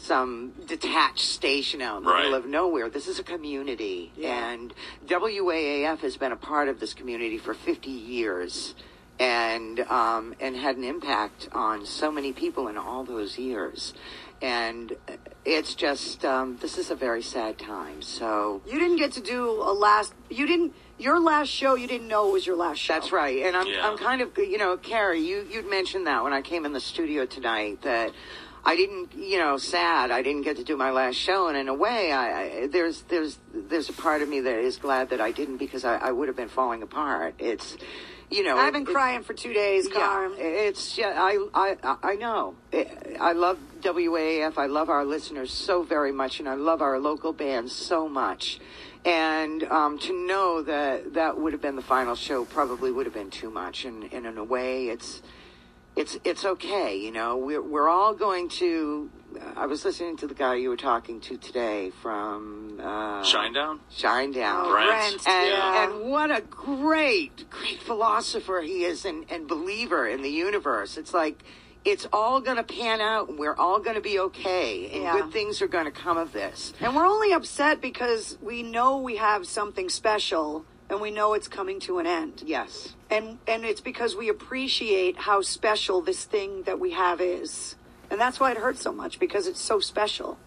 some 0.05 0.53
detached 0.67 1.21
station 1.27 1.81
out 1.81 1.99
in 1.99 2.05
the 2.05 2.11
Right. 2.11 2.25
middle 2.25 2.35
of 2.39 2.47
nowhere. 2.47 2.89
This 2.91 3.09
is 3.09 3.19
a 3.19 3.23
community. 3.23 4.13
And 4.23 4.73
WAAF 5.07 5.99
has 6.01 6.17
been 6.17 6.33
a 6.33 6.37
part 6.37 6.69
of 6.69 6.79
this 6.81 6.93
community 6.95 7.39
for 7.39 7.55
50 7.55 7.91
years. 7.91 8.75
And 9.17 9.79
um, 9.79 10.35
and 10.41 10.57
had 10.57 10.77
an 10.77 10.83
impact 10.83 11.49
on 11.53 11.87
so 11.87 12.11
many 12.11 12.33
people 12.33 12.67
in 12.67 12.77
all 12.77 13.05
those 13.05 13.39
years. 13.39 13.95
And 14.43 14.97
it's 15.45 15.77
just 15.77 16.25
um, 16.25 16.57
this 16.61 16.79
is 16.79 16.91
a 16.91 16.97
very 16.97 17.23
sad 17.23 17.57
time. 17.57 18.03
So 18.03 18.61
you 18.67 18.77
didn't 18.81 18.97
get 18.97 19.13
to 19.13 19.21
do 19.21 19.49
a 19.63 19.73
last 19.73 20.13
you 20.31 20.49
didn't 20.49 20.75
your 20.99 21.21
last 21.21 21.49
show 21.49 21.77
you 21.77 21.87
didn't 21.87 22.09
know 22.09 22.29
it 22.29 22.33
was 22.33 22.45
your 22.45 22.57
last 22.57 22.79
show. 22.81 22.95
That's 22.95 23.13
right, 23.13 23.45
and 23.47 23.57
I'm 23.57 23.69
Yeah. 23.69 23.89
I'm 23.89 23.97
kind 23.97 24.21
of 24.21 24.37
you 24.37 24.59
know, 24.59 24.77
Carrie, 24.77 25.21
you 25.21 25.47
you'd 25.49 25.71
mentioned 25.71 26.09
that 26.09 26.25
when 26.25 26.33
I 26.33 26.43
came 26.43 26.65
in 26.67 26.73
the 26.73 26.81
studio 26.81 27.25
tonight 27.25 27.83
that 27.83 28.11
I 28.65 28.77
didn't 28.77 29.15
you 29.15 29.39
know 29.39 29.57
sad 29.59 30.11
I 30.11 30.23
didn't 30.23 30.43
get 30.43 30.57
to 30.57 30.65
do 30.65 30.77
my 30.77 30.91
last 30.91 31.17
show, 31.17 31.49
and 31.49 31.57
in 31.57 31.69
a 31.69 31.75
way, 31.75 32.13
I, 32.13 32.43
I 32.63 32.67
there's 32.67 33.03
there's 33.03 33.39
there's 33.53 33.89
a 33.89 33.93
part 33.93 34.23
of 34.23 34.29
me 34.29 34.41
that 34.41 34.59
is 34.59 34.77
glad 34.77 35.11
that 35.11 35.21
I 35.21 35.33
didn't 35.33 35.59
because 35.59 35.85
I, 35.85 35.97
I 35.97 36.13
would 36.13 36.29
have 36.29 36.37
been 36.37 36.49
falling 36.49 36.83
apart. 36.83 37.35
It's 37.39 37.77
you 38.31 38.43
know 38.43 38.57
I've 38.57 38.73
been 38.73 38.83
it- 38.83 38.89
crying 38.89 39.23
for 39.23 39.35
two 39.35 39.53
days, 39.53 39.87
yeah, 39.89 39.95
Carm. 40.01 40.35
it's 40.39 40.97
yeah, 40.97 41.13
I 41.17 41.47
I 41.55 41.97
I 42.03 42.15
know. 42.15 42.55
I 43.21 43.33
love 43.33 43.59
WAAF. 43.83 44.57
I 44.57 44.67
love 44.67 44.89
our 44.89 45.05
listeners 45.05 45.53
so 45.53 45.83
very 45.83 46.13
much, 46.13 46.41
and 46.41 46.49
I 46.49 46.55
love 46.55 46.81
our 46.81 46.99
local 46.99 47.33
bands 47.33 47.73
so 47.73 48.09
much. 48.09 48.61
And 49.05 49.63
um, 49.65 49.99
to 49.99 50.15
know 50.27 50.63
that 50.63 51.13
that 51.13 51.39
would 51.39 51.53
have 51.53 51.61
been 51.61 51.77
the 51.77 51.83
final 51.83 52.15
show 52.15 52.47
probably 52.47 52.91
would 52.91 53.05
have 53.05 53.13
been 53.15 53.31
too 53.31 53.51
much. 53.51 53.85
And, 53.85 54.11
and 54.15 54.25
in 54.25 54.39
a 54.39 54.45
way, 54.45 54.89
it's 54.89 55.21
it's 55.97 56.19
it's 56.25 56.45
okay. 56.45 56.97
You 56.97 57.13
know, 57.13 57.37
we're 57.37 57.63
we're 57.63 57.89
all 57.89 58.15
going 58.15 58.49
to. 58.61 59.11
I 59.57 59.67
was 59.67 59.85
listening 59.85 60.17
to 60.19 60.29
the 60.29 60.35
guy 60.35 60.55
you 60.55 60.69
were 60.69 60.77
talking 60.77 61.21
to 61.23 61.37
today 61.37 61.91
from 62.03 62.79
uh, 62.81 63.23
Shinedown? 63.25 63.81
Shinedown. 63.93 64.63
Oh, 64.65 64.71
Brent. 64.71 64.89
Brent, 64.91 65.29
And, 65.29 65.49
yeah. 65.49 65.85
and 65.91 66.09
what 66.09 66.31
a 66.31 66.41
great, 66.43 67.51
great 67.51 67.83
philosopher 67.83 68.61
he 68.61 68.85
is 68.85 69.05
and, 69.05 69.25
and 69.29 69.49
believer 69.49 70.07
in 70.07 70.23
the 70.23 70.31
universe. 70.31 70.97
It's 70.97 71.13
like, 71.13 71.43
it's 71.85 72.07
all 72.13 72.41
going 72.41 72.59
to 72.59 72.63
pan 72.63 73.01
out 73.01 73.29
and 73.29 73.37
we're 73.37 73.57
all 73.57 73.81
going 73.81 73.97
to 73.97 74.01
be 74.01 74.21
okay 74.21 74.89
and 74.93 75.03
Yeah. 75.03 75.13
good 75.21 75.33
things 75.33 75.61
are 75.63 75.67
going 75.67 75.87
to 75.87 75.91
come 75.91 76.17
of 76.17 76.33
this. 76.33 76.73
And 76.81 76.95
we're 76.95 77.05
only 77.07 77.33
upset 77.33 77.81
because 77.81 78.39
we 78.41 78.63
know 78.63 78.99
we 78.99 79.17
have 79.17 79.49
something 79.49 79.89
special 79.89 80.65
and 80.95 81.03
we 81.03 81.11
know 81.11 81.35
it's 81.35 81.49
coming 81.49 81.81
to 81.81 81.99
an 81.99 82.07
end. 82.07 82.43
Yes. 82.47 82.95
And 83.11 83.39
and 83.49 83.65
it's 83.65 83.81
because 83.81 84.15
we 84.17 84.29
appreciate 84.29 85.17
how 85.19 85.43
special 85.43 86.01
this 86.01 86.25
thing 86.25 86.63
that 86.63 86.79
we 86.81 86.93
have 86.93 87.21
is. 87.21 87.75
And 88.11 88.21
that's 88.21 88.39
why 88.39 88.53
it 88.53 88.59
hurts 88.59 88.81
so 88.81 88.93
much 88.93 89.19
because 89.19 89.47
it's 89.49 89.61
so 89.61 89.81
special. 89.81 90.39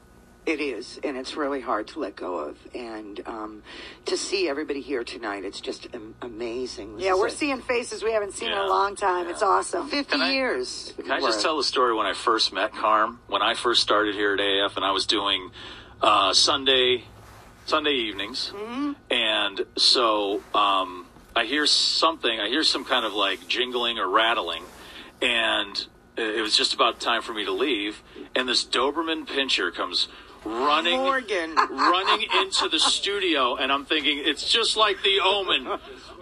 It 0.45 0.61
is, 0.61 0.97
and 1.03 1.17
it's 1.17 1.35
really 1.35 1.59
hard 1.59 1.89
to 1.89 1.99
let 1.99 2.15
go 2.15 2.37
of. 2.37 2.57
And 2.73 3.19
um, 3.25 3.63
to 4.05 4.15
see 4.15 4.47
everybody 4.47 4.79
here 4.79 5.03
tonight, 5.03 5.43
it's 5.43 5.59
just 5.59 5.93
am- 5.93 6.15
amazing. 6.21 6.95
This 6.95 7.03
Yeah, 7.05 7.15
we're 7.15 7.27
a- 7.27 7.31
seeing 7.31 7.59
faces 7.59 8.01
we 8.01 8.13
haven't 8.13 8.31
seen 8.33 8.53
in 8.53 8.57
a 8.57 8.65
long 8.65 8.95
time. 8.95 9.27
It's 9.27 9.41
awesome. 9.43 9.89
50 9.89 10.09
Can 10.09 10.21
I- 10.21 10.31
years. 10.31 10.93
Can 10.95 11.11
I 11.11 11.19
just 11.19 11.41
tell 11.41 11.57
the 11.57 11.65
story 11.65 11.93
when 11.93 12.05
I 12.05 12.13
first 12.13 12.53
met 12.53 12.73
Carm? 12.73 13.19
When 13.27 13.41
I 13.41 13.55
first 13.55 13.81
started 13.81 14.15
here 14.15 14.35
at 14.35 14.39
AF, 14.39 14.77
and 14.77 14.85
I 14.85 14.91
was 14.91 15.05
doing 15.05 15.51
uh, 16.01 16.31
Sunday 16.31 17.03
Sunday 17.67 17.91
evenings, 17.91 18.53
and 19.11 19.65
so 19.75 20.41
um, 20.55 21.05
I 21.35 21.43
hear 21.43 21.65
something. 21.65 22.39
I 22.39 22.47
hear 22.47 22.63
some 22.63 22.85
kind 22.85 23.05
of 23.05 23.13
like 23.13 23.45
jingling 23.49 23.99
or 23.99 24.07
rattling, 24.07 24.63
and 25.21 25.85
it 26.15 26.41
was 26.41 26.55
just 26.55 26.73
about 26.73 27.01
time 27.01 27.21
for 27.21 27.33
me 27.33 27.43
to 27.43 27.51
leave. 27.51 28.01
And 28.35 28.47
this 28.47 28.63
Doberman 28.65 29.27
pinscher 29.27 29.73
comes 29.73 30.07
running, 30.45 31.01
Morgan. 31.01 31.55
running 31.69 32.25
into 32.41 32.69
the 32.69 32.79
studio, 32.79 33.57
and 33.57 33.69
I'm 33.69 33.83
thinking 33.83 34.21
it's 34.23 34.49
just 34.49 34.77
like 34.77 35.03
the 35.03 35.19
Omen. 35.21 35.67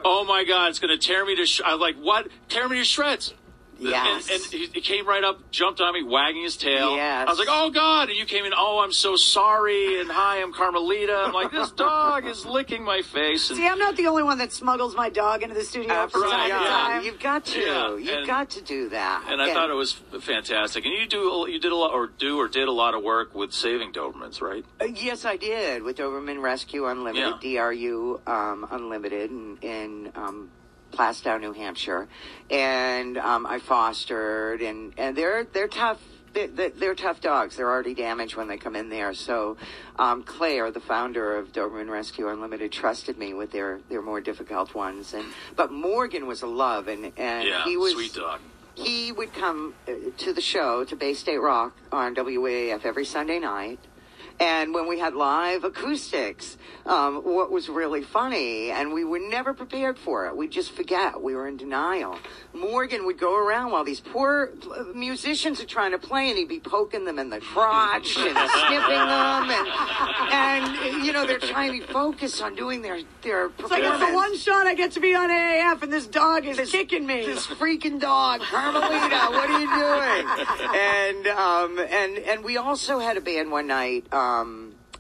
Oh 0.03 0.25
my 0.25 0.45
God, 0.45 0.69
it's 0.69 0.79
going 0.79 0.97
to 0.97 1.07
tear 1.07 1.23
me 1.25 1.35
to. 1.35 1.45
Sh-. 1.45 1.61
I'm 1.63 1.79
like, 1.79 1.95
what? 1.97 2.27
Tear 2.49 2.67
me 2.67 2.79
to 2.79 2.83
shreds. 2.83 3.35
Yes. 3.79 4.29
And, 4.29 4.41
and 4.41 4.51
he, 4.51 4.67
he 4.73 4.81
came 4.81 5.07
right 5.07 5.23
up, 5.23 5.51
jumped 5.51 5.81
on 5.81 5.93
me, 5.93 6.03
wagging 6.03 6.43
his 6.43 6.57
tail. 6.57 6.95
Yes. 6.95 7.27
I 7.27 7.29
was 7.29 7.39
like, 7.39 7.47
oh, 7.49 7.69
God. 7.69 8.09
And 8.09 8.17
you 8.17 8.25
came 8.25 8.45
in, 8.45 8.53
oh, 8.57 8.81
I'm 8.83 8.91
so 8.91 9.15
sorry. 9.15 9.99
And 9.99 10.09
hi, 10.09 10.41
I'm 10.41 10.53
Carmelita. 10.53 11.13
I'm 11.25 11.33
like, 11.33 11.51
this 11.51 11.71
dog 11.71 12.25
is 12.25 12.45
licking 12.45 12.83
my 12.83 13.01
face. 13.01 13.49
And 13.49 13.57
See, 13.57 13.67
I'm 13.67 13.79
not 13.79 13.95
the 13.95 14.07
only 14.07 14.23
one 14.23 14.37
that 14.39 14.51
smuggles 14.51 14.95
my 14.95 15.09
dog 15.09 15.43
into 15.43 15.55
the 15.55 15.63
studio 15.63 16.07
from 16.07 16.23
time 16.23 16.49
to 16.49 16.55
yeah. 16.55 16.59
time. 16.59 17.03
You've 17.03 17.19
got 17.19 17.45
to. 17.45 17.59
Yeah, 17.59 17.97
You've 17.97 18.17
and- 18.19 18.27
got 18.27 18.49
to 18.51 18.61
do 18.61 18.89
that. 18.89 19.25
and 19.27 19.41
I 19.41 19.53
thought 19.53 19.69
it 19.69 19.73
was 19.73 19.93
fantastic. 19.93 20.85
And 20.85 20.93
you 20.93 21.07
do, 21.07 21.47
you 21.49 21.59
did 21.59 21.71
a 21.71 21.75
lot, 21.75 21.93
or 21.93 22.07
do, 22.07 22.39
or 22.39 22.47
did 22.47 22.67
a 22.67 22.71
lot 22.71 22.93
of 22.93 23.03
work 23.03 23.35
with 23.35 23.53
saving 23.53 23.93
Dobermans, 23.93 24.41
right? 24.41 24.65
Uh, 24.81 24.85
yes, 24.85 25.25
I 25.25 25.37
did 25.37 25.83
with 25.83 25.97
Doberman 25.97 26.41
Rescue 26.41 26.85
Unlimited, 26.87 27.39
DRU 27.41 28.21
um, 28.27 28.67
Unlimited, 28.71 29.31
in, 29.31 29.57
in 29.61 30.11
um, 30.15 30.49
Plaistow, 30.95 31.39
New 31.39 31.53
Hampshire, 31.53 32.07
and 32.49 33.17
um, 33.17 33.45
I 33.45 33.59
fostered, 33.59 34.61
and 34.61 34.93
and 34.97 35.15
they're 35.15 35.43
they're 35.45 35.67
tough. 35.67 36.01
They're, 36.33 36.69
they're- 36.69 36.95
tough 36.95 37.21
dogs. 37.21 37.55
They're 37.55 37.69
already 37.69 37.93
damaged 37.93 38.35
when 38.35 38.49
they 38.49 38.57
come 38.57 38.75
in 38.75 38.89
there. 38.89 39.13
So, 39.13 39.55
um, 39.97 40.23
Claire, 40.23 40.69
the 40.69 40.81
founder 40.81 41.37
of 41.37 41.53
Doberman 41.53 41.89
Rescue 41.89 42.27
Unlimited, 42.27 42.73
trusted 42.73 43.17
me 43.17 43.33
with 43.33 43.51
their, 43.53 43.79
their 43.89 44.01
more 44.01 44.19
difficult 44.19 44.75
ones. 44.75 45.13
And 45.13 45.25
but 45.55 45.71
Morgan 45.71 46.27
was 46.27 46.41
a 46.41 46.47
love, 46.47 46.89
and 46.89 47.13
and 47.17 47.47
Yeah, 47.47 47.63
he 47.63 47.77
was 47.77 47.93
sweet 47.93 48.13
dog. 48.13 48.41
he 48.73 49.13
would 49.13 49.33
come 49.33 49.75
uh, 49.87 49.91
to 50.17 50.33
the 50.33 50.41
show 50.41 50.83
to 50.83 50.95
Bay 50.97 51.13
State 51.13 51.37
Rock 51.37 51.73
on 51.93 52.13
WAAF 52.15 52.83
every 52.85 53.05
Sunday 53.05 53.39
night. 53.39 53.79
And 54.39 54.73
when 54.73 54.87
we 54.87 54.99
had 54.99 55.13
live 55.13 55.63
acoustics, 55.63 56.57
um, 56.85 57.21
what 57.23 57.51
was 57.51 57.69
really 57.69 58.01
funny, 58.01 58.69
and 58.69 58.91
we 58.91 59.05
were 59.05 59.19
never 59.19 59.53
prepared 59.53 59.97
for 59.97 60.27
it, 60.27 60.35
we'd 60.35 60.51
just 60.51 60.71
forget. 60.71 61.21
We 61.21 61.35
were 61.35 61.47
in 61.47 61.55
denial. 61.55 62.17
Morgan 62.53 63.05
would 63.05 63.17
go 63.17 63.37
around 63.37 63.71
while 63.71 63.85
these 63.85 64.01
poor 64.01 64.51
uh, 64.75 64.83
musicians 64.93 65.61
are 65.61 65.65
trying 65.65 65.91
to 65.91 65.97
play, 65.97 66.29
and 66.29 66.37
he'd 66.37 66.49
be 66.49 66.59
poking 66.59 67.05
them 67.05 67.17
in 67.17 67.29
the 67.29 67.39
crotch 67.39 68.17
and 68.17 68.37
sniffing 68.49 69.07
them, 69.07 69.51
and, 69.51 70.77
and 70.77 71.05
you 71.05 71.13
know 71.13 71.25
they're 71.25 71.39
trying 71.39 71.79
to 71.79 71.87
focus 71.87 72.41
on 72.41 72.55
doing 72.55 72.81
their 72.81 72.99
their 73.21 73.47
It's 73.57 73.71
like 73.71 73.83
it's 73.83 73.99
the 73.99 74.13
one 74.13 74.35
shot 74.35 74.67
I 74.67 74.75
get 74.75 74.91
to 74.93 74.99
be 74.99 75.15
on 75.15 75.29
AAF, 75.29 75.81
and 75.81 75.93
this 75.93 76.07
dog 76.07 76.45
is 76.45 76.69
kicking 76.69 77.07
me. 77.07 77.25
this 77.25 77.47
freaking 77.47 78.01
dog, 78.01 78.41
Carmelita, 78.41 79.27
what 79.31 79.49
are 79.49 79.59
you 79.61 79.67
doing? 79.67 80.25
And 80.75 81.27
um, 81.27 81.79
and 81.79 82.17
and 82.17 82.43
we 82.43 82.57
also 82.57 82.99
had 82.99 83.15
a 83.15 83.21
band 83.21 83.49
one 83.49 83.67
night 83.67 84.05
um, 84.11 84.24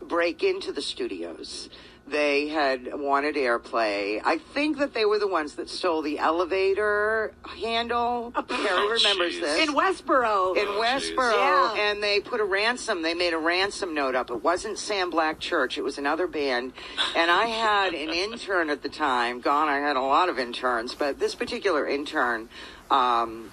break 0.01 0.43
into 0.43 0.71
the 0.71 0.81
studios. 0.81 1.69
They 2.07 2.49
had 2.49 2.93
wanted 2.93 3.33
airplay. 3.35 4.21
I 4.23 4.37
think 4.37 4.77
that 4.77 4.93
they 4.93 5.05
were 5.05 5.17
the 5.17 5.27
ones 5.27 5.55
that 5.55 5.67
stole 5.71 6.03
the 6.03 6.19
elevator 6.19 7.33
handle. 7.59 8.31
Carrie 8.47 8.67
Oh, 8.69 8.89
remembers 8.89 9.33
jeez. 9.37 9.41
this 9.41 9.67
in 9.67 9.73
Westboro. 9.73 10.55
in 10.55 10.67
Oh, 10.67 10.79
Westboro. 10.79 11.33
Yeah. 11.33 11.73
and 11.81 12.03
they 12.03 12.19
put 12.19 12.39
a 12.41 12.43
ransom. 12.43 13.01
They 13.01 13.15
made 13.15 13.33
a 13.33 13.39
ransom 13.39 13.95
note 13.95 14.13
up. 14.13 14.29
It 14.29 14.43
wasn't 14.43 14.77
Sam 14.77 15.09
Black 15.09 15.39
Church. 15.39 15.79
It 15.79 15.81
was 15.83 15.97
another 15.97 16.27
band, 16.27 16.73
and 17.15 17.31
I 17.31 17.47
had 17.47 17.95
an 17.95 18.09
intern 18.13 18.69
at 18.69 18.83
the 18.83 18.89
time. 18.89 19.41
Gone. 19.41 19.67
I 19.67 19.79
had 19.79 19.95
a 19.95 20.01
lot 20.01 20.29
of 20.29 20.37
interns, 20.37 20.93
but 20.93 21.17
this 21.19 21.33
particular 21.33 21.87
intern. 21.87 22.49
Um, 22.91 23.51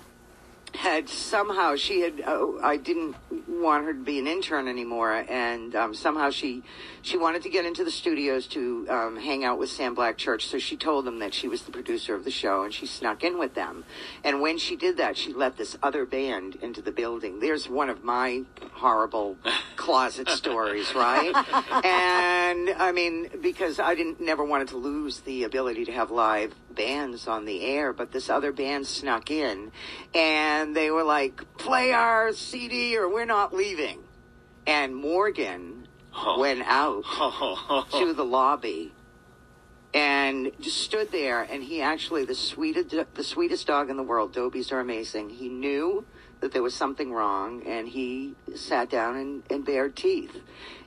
had 0.74 1.08
somehow 1.08 1.76
she 1.76 2.00
had 2.00 2.20
uh, 2.20 2.56
I 2.62 2.76
didn't 2.76 3.16
want 3.48 3.84
her 3.84 3.92
to 3.92 3.98
be 3.98 4.18
an 4.18 4.26
intern 4.26 4.68
anymore, 4.68 5.24
and 5.28 5.74
um, 5.76 5.94
somehow 5.94 6.30
she 6.30 6.62
she 7.02 7.18
wanted 7.18 7.42
to 7.42 7.50
get 7.50 7.64
into 7.64 7.84
the 7.84 7.90
studios 7.90 8.46
to 8.48 8.86
um, 8.88 9.16
hang 9.16 9.44
out 9.44 9.58
with 9.58 9.70
Sam 9.70 9.94
Black 9.94 10.16
Church. 10.16 10.46
So 10.46 10.58
she 10.58 10.76
told 10.76 11.04
them 11.04 11.18
that 11.18 11.34
she 11.34 11.48
was 11.48 11.62
the 11.62 11.72
producer 11.72 12.14
of 12.14 12.24
the 12.24 12.30
show, 12.30 12.62
and 12.62 12.72
she 12.72 12.86
snuck 12.86 13.22
in 13.22 13.38
with 13.38 13.54
them. 13.54 13.84
And 14.24 14.40
when 14.40 14.58
she 14.58 14.76
did 14.76 14.96
that, 14.96 15.16
she 15.16 15.32
let 15.32 15.56
this 15.56 15.76
other 15.82 16.06
band 16.06 16.56
into 16.56 16.80
the 16.80 16.92
building. 16.92 17.40
There's 17.40 17.68
one 17.68 17.90
of 17.90 18.02
my 18.02 18.42
horrible 18.72 19.36
closet 19.76 20.28
stories, 20.30 20.94
right? 20.94 21.32
and 21.84 22.70
I 22.70 22.92
mean, 22.92 23.28
because 23.40 23.78
I 23.78 23.94
didn't 23.94 24.20
never 24.20 24.44
wanted 24.44 24.68
to 24.68 24.76
lose 24.76 25.20
the 25.20 25.44
ability 25.44 25.84
to 25.86 25.92
have 25.92 26.10
live 26.10 26.54
bands 26.72 27.28
on 27.28 27.44
the 27.44 27.62
air, 27.62 27.92
but 27.92 28.12
this 28.12 28.28
other 28.28 28.52
band 28.52 28.86
snuck 28.86 29.30
in 29.30 29.72
and 30.14 30.74
they 30.74 30.90
were 30.90 31.04
like, 31.04 31.42
play 31.58 31.92
our 31.92 32.32
CD 32.32 32.96
or 32.96 33.08
we're 33.08 33.24
not 33.24 33.54
leaving. 33.54 34.00
And 34.66 34.94
Morgan 34.94 35.88
went 36.38 36.62
out 36.64 37.04
to 37.92 38.12
the 38.12 38.24
lobby 38.24 38.92
and 39.94 40.52
just 40.60 40.78
stood 40.78 41.12
there 41.12 41.42
and 41.42 41.62
he 41.62 41.82
actually 41.82 42.24
the 42.24 42.34
sweetest 42.34 42.94
the 43.14 43.24
sweetest 43.24 43.66
dog 43.66 43.90
in 43.90 43.96
the 43.96 44.02
world 44.02 44.34
dobies 44.34 44.72
are 44.72 44.80
amazing 44.80 45.28
he 45.28 45.48
knew 45.48 46.04
that 46.42 46.52
there 46.52 46.62
was 46.62 46.74
something 46.74 47.12
wrong 47.12 47.62
and 47.66 47.88
he 47.88 48.34
sat 48.54 48.90
down 48.90 49.16
and, 49.16 49.42
and 49.48 49.64
bared 49.64 49.96
teeth 49.96 50.36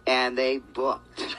and 0.06 0.38
they 0.38 0.60
booked. 0.60 1.20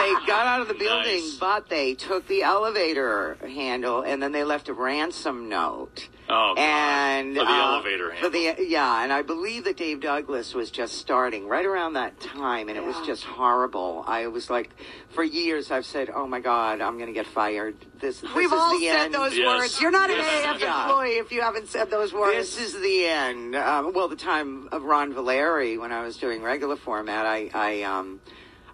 They 0.00 0.14
got 0.26 0.46
out 0.46 0.62
of 0.62 0.68
the 0.68 0.74
building 0.74 1.20
Nice. 1.20 1.34
but 1.34 1.68
they 1.68 1.94
took 1.94 2.26
the 2.28 2.42
elevator 2.42 3.36
handle 3.42 4.00
and 4.02 4.22
then 4.22 4.32
they 4.32 4.44
left 4.44 4.68
a 4.68 4.72
ransom 4.72 5.48
note 5.48 6.08
Oh, 6.32 6.54
God. 6.54 6.58
and 6.62 7.36
For 7.36 7.44
the 7.44 7.50
uh, 7.50 7.72
elevator 7.72 8.14
for 8.20 8.28
the 8.28 8.54
yeah 8.60 9.02
and 9.02 9.12
i 9.12 9.22
believe 9.22 9.64
that 9.64 9.76
dave 9.76 10.00
douglas 10.00 10.54
was 10.54 10.70
just 10.70 10.94
starting 10.98 11.48
right 11.48 11.66
around 11.66 11.94
that 11.94 12.20
time 12.20 12.68
and 12.68 12.78
it 12.78 12.84
was 12.84 12.96
just 13.04 13.24
horrible 13.24 14.04
i 14.06 14.28
was 14.28 14.48
like 14.48 14.70
for 15.08 15.24
years 15.24 15.70
i've 15.72 15.84
said 15.84 16.08
oh 16.14 16.26
my 16.28 16.38
god 16.38 16.80
i'm 16.80 16.98
gonna 16.98 17.12
get 17.12 17.26
fired 17.26 17.74
this, 18.00 18.20
this 18.20 18.32
We've 18.34 18.46
is 18.46 18.52
all 18.52 18.78
the 18.78 18.86
said 18.86 19.06
end 19.06 19.14
those 19.14 19.36
Yes. 19.36 19.46
words. 19.46 19.80
You're 19.80 19.90
not 19.90 20.08
an 20.08 20.16
Yes. 20.16 20.46
AAF 20.46 20.60
Yeah. 20.60 20.82
employee 20.86 21.18
if 21.18 21.32
you 21.32 21.40
haven't 21.42 21.68
said 21.68 21.90
those 21.90 22.12
words. 22.14 22.34
this 22.36 22.58
is 22.58 22.80
the 22.80 23.06
end. 23.06 23.54
Um, 23.56 23.92
well, 23.92 24.08
the 24.08 24.16
time 24.16 24.68
of 24.72 24.84
Ron 24.84 25.12
Valeri 25.12 25.76
when 25.78 25.92
I 25.92 26.02
was 26.02 26.16
doing 26.16 26.42
regular 26.42 26.76
format, 26.76 27.26
I, 27.26 27.50
I, 27.52 27.82
um, 27.82 28.20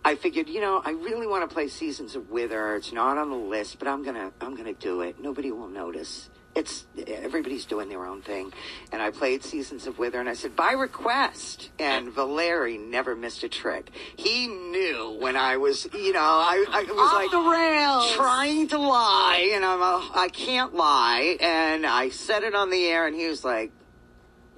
I 0.04 0.14
figured, 0.14 0.48
you 0.48 0.60
know, 0.60 0.80
I 0.84 0.90
really 0.92 1.26
want 1.26 1.48
to 1.48 1.52
play 1.52 1.66
Seasons 1.66 2.14
of 2.14 2.30
Wither. 2.30 2.76
It's 2.76 2.92
not 2.92 3.18
on 3.18 3.30
the 3.30 3.36
list, 3.36 3.78
but 3.80 3.88
I'm 3.88 4.04
gonna, 4.04 4.30
I'm 4.40 4.54
gonna 4.54 4.72
do 4.75 5.00
it. 5.00 5.20
Nobody 5.20 5.50
will 5.50 5.68
notice. 5.68 6.28
It's 6.56 6.86
everybody's 7.06 7.66
doing 7.66 7.90
their 7.90 8.06
own 8.06 8.22
thing, 8.22 8.50
and 8.90 9.02
I 9.02 9.10
played 9.10 9.44
Seasons 9.44 9.86
of 9.86 9.98
Wither, 9.98 10.18
and 10.18 10.26
I 10.26 10.32
said 10.32 10.56
by 10.56 10.72
request, 10.72 11.68
and 11.78 12.10
Valeri 12.10 12.78
never 12.78 13.14
missed 13.14 13.44
a 13.44 13.48
trick. 13.50 13.90
He 14.16 14.46
knew 14.46 15.18
when 15.20 15.36
I 15.36 15.58
was, 15.58 15.86
you 15.92 16.14
know, 16.14 16.20
I, 16.20 16.64
I 16.70 16.82
was 16.84 16.90
Off 16.98 17.12
like 17.12 17.30
the 17.30 17.50
rails. 17.50 18.10
trying 18.12 18.68
to 18.68 18.78
lie, 18.78 19.50
and 19.52 19.66
I'm, 19.66 19.82
a, 19.82 20.10
I 20.14 20.28
can't 20.32 20.75
lie, 20.75 21.36
and 21.40 21.84
I 21.84 22.08
said 22.08 22.42
it 22.42 22.54
on 22.54 22.70
the 22.70 22.86
air, 22.86 23.06
and 23.06 23.14
he 23.14 23.28
was 23.28 23.44
like, 23.44 23.70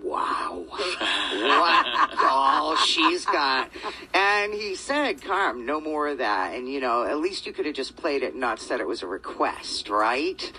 "Wow, 0.00 0.66
what 0.68 2.18
all 2.30 2.76
she's 2.76 3.24
got," 3.24 3.70
and 4.14 4.54
he 4.54 4.76
said, 4.76 5.20
"Carm, 5.20 5.66
no 5.66 5.80
more 5.80 6.06
of 6.06 6.18
that." 6.18 6.54
And 6.54 6.68
you 6.68 6.78
know, 6.78 7.02
at 7.02 7.18
least 7.18 7.44
you 7.44 7.52
could 7.52 7.66
have 7.66 7.74
just 7.74 7.96
played 7.96 8.22
it 8.22 8.34
and 8.34 8.40
not 8.40 8.60
said 8.60 8.78
it 8.80 8.86
was 8.86 9.02
a 9.02 9.08
request, 9.08 9.88
right? 9.88 10.52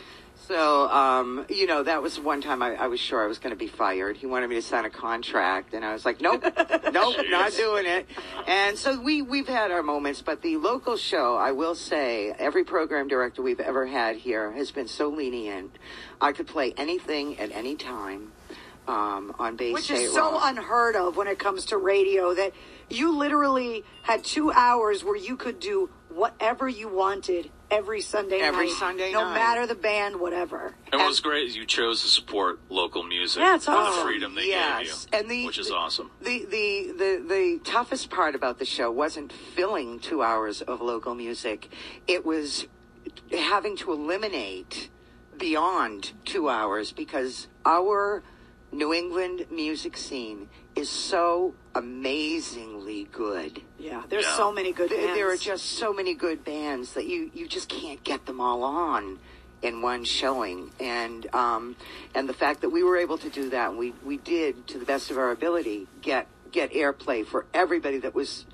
So, 0.49 0.89
um, 0.89 1.45
you 1.47 1.67
know, 1.67 1.83
that 1.83 2.01
was 2.01 2.19
one 2.19 2.41
time 2.41 2.63
I, 2.63 2.73
I 2.73 2.87
was 2.87 2.99
sure 2.99 3.23
I 3.23 3.27
was 3.27 3.37
going 3.37 3.51
to 3.51 3.55
be 3.55 3.67
fired. 3.67 4.17
He 4.17 4.25
wanted 4.25 4.49
me 4.49 4.55
to 4.55 4.63
sign 4.63 4.83
a 4.83 4.89
contract, 4.89 5.75
and 5.75 5.85
I 5.85 5.93
was 5.93 6.05
like, 6.05 6.21
nope, 6.21 6.43
nope, 6.91 7.15
not 7.29 7.53
doing 7.53 7.85
it. 7.85 8.07
And 8.47 8.75
so 8.75 8.99
we, 8.99 9.21
we've 9.21 9.47
had 9.47 9.69
our 9.69 9.83
moments, 9.83 10.23
but 10.23 10.41
the 10.41 10.57
local 10.57 10.97
show, 10.97 11.35
I 11.35 11.51
will 11.51 11.75
say, 11.75 12.31
every 12.31 12.63
program 12.63 13.07
director 13.07 13.43
we've 13.43 13.59
ever 13.59 13.85
had 13.85 14.15
here 14.15 14.51
has 14.53 14.71
been 14.71 14.87
so 14.87 15.09
lenient. 15.09 15.77
I 16.19 16.31
could 16.31 16.47
play 16.47 16.73
anything 16.75 17.37
at 17.39 17.51
any 17.51 17.75
time 17.75 18.31
um, 18.87 19.35
on 19.37 19.55
Bay 19.55 19.71
Which 19.71 19.83
State 19.83 20.05
is 20.05 20.13
so 20.13 20.31
Rock. 20.31 20.41
unheard 20.45 20.95
of 20.95 21.15
when 21.15 21.27
it 21.27 21.37
comes 21.37 21.65
to 21.65 21.77
radio 21.77 22.33
that 22.33 22.53
you 22.89 23.15
literally 23.15 23.83
had 24.01 24.23
two 24.23 24.51
hours 24.51 25.03
where 25.03 25.15
you 25.15 25.37
could 25.37 25.59
do 25.59 25.91
whatever 26.09 26.67
you 26.67 26.87
wanted 26.87 27.51
every 27.71 28.01
Sunday 28.01 28.39
Every 28.39 28.67
night. 28.67 28.75
Sunday 28.75 29.11
no 29.11 29.23
night. 29.23 29.33
matter 29.35 29.67
the 29.67 29.75
band, 29.75 30.19
whatever. 30.19 30.73
And 30.91 30.99
what 30.99 31.07
was 31.07 31.19
great 31.19 31.47
is 31.47 31.55
you 31.55 31.65
chose 31.65 32.01
to 32.01 32.07
support 32.07 32.59
local 32.69 33.03
music. 33.03 33.41
Yeah, 33.41 33.55
it's 33.55 33.67
and 33.67 33.77
awesome. 33.77 33.99
The 33.99 34.05
freedom 34.05 34.35
they 34.35 34.47
yes. 34.47 35.05
gave 35.05 35.13
you, 35.13 35.19
and 35.19 35.31
the, 35.31 35.45
which 35.45 35.59
is 35.59 35.67
the- 35.67 35.75
awesome. 35.75 36.11
The, 36.21 36.45
the 36.45 36.91
the 36.97 37.25
the 37.27 37.59
toughest 37.63 38.09
part 38.09 38.35
about 38.35 38.59
the 38.59 38.65
show 38.65 38.91
wasn't 38.91 39.31
filling 39.31 39.99
two 39.99 40.21
hours 40.21 40.61
of 40.61 40.81
local 40.81 41.15
music; 41.15 41.69
it 42.07 42.25
was 42.25 42.67
having 43.31 43.77
to 43.77 43.91
eliminate 43.93 44.89
beyond 45.37 46.11
two 46.25 46.49
hours 46.49 46.91
because 46.91 47.47
our 47.65 48.23
New 48.71 48.93
England 48.93 49.45
music 49.49 49.97
scene 49.97 50.47
is 50.75 50.89
so 50.89 51.53
amazingly 51.75 53.05
good. 53.11 53.61
Yeah, 53.79 54.03
there's 54.09 54.25
Yeah. 54.25 54.37
so 54.37 54.51
many 54.51 54.71
good 54.71 54.89
There, 54.89 54.97
bands. 54.99 55.15
there 55.15 55.31
are 55.31 55.37
just 55.37 55.65
so 55.65 55.91
many 55.93 56.13
good 56.13 56.43
bands 56.45 56.93
that 56.93 57.05
you, 57.05 57.31
you 57.33 57.47
just 57.47 57.67
can't 57.69 58.03
get 58.03 58.25
them 58.25 58.39
all 58.39 58.63
on 58.63 59.19
in 59.61 59.81
one 59.81 60.03
showing. 60.05 60.71
And 60.79 61.27
um, 61.35 61.75
and 62.15 62.29
the 62.29 62.33
fact 62.33 62.61
that 62.61 62.69
we 62.69 62.83
were 62.83 62.97
able 62.97 63.17
to 63.17 63.29
do 63.29 63.49
that, 63.49 63.69
and 63.71 63.77
we, 63.79 63.93
we 64.05 64.17
did 64.17 64.67
to 64.67 64.77
the 64.77 64.85
best 64.85 65.11
of 65.11 65.17
our 65.17 65.31
ability 65.31 65.87
get 66.01 66.27
get 66.51 66.71
airplay 66.71 67.25
for 67.25 67.45
everybody 67.53 67.99
that 67.99 68.15
was 68.15 68.45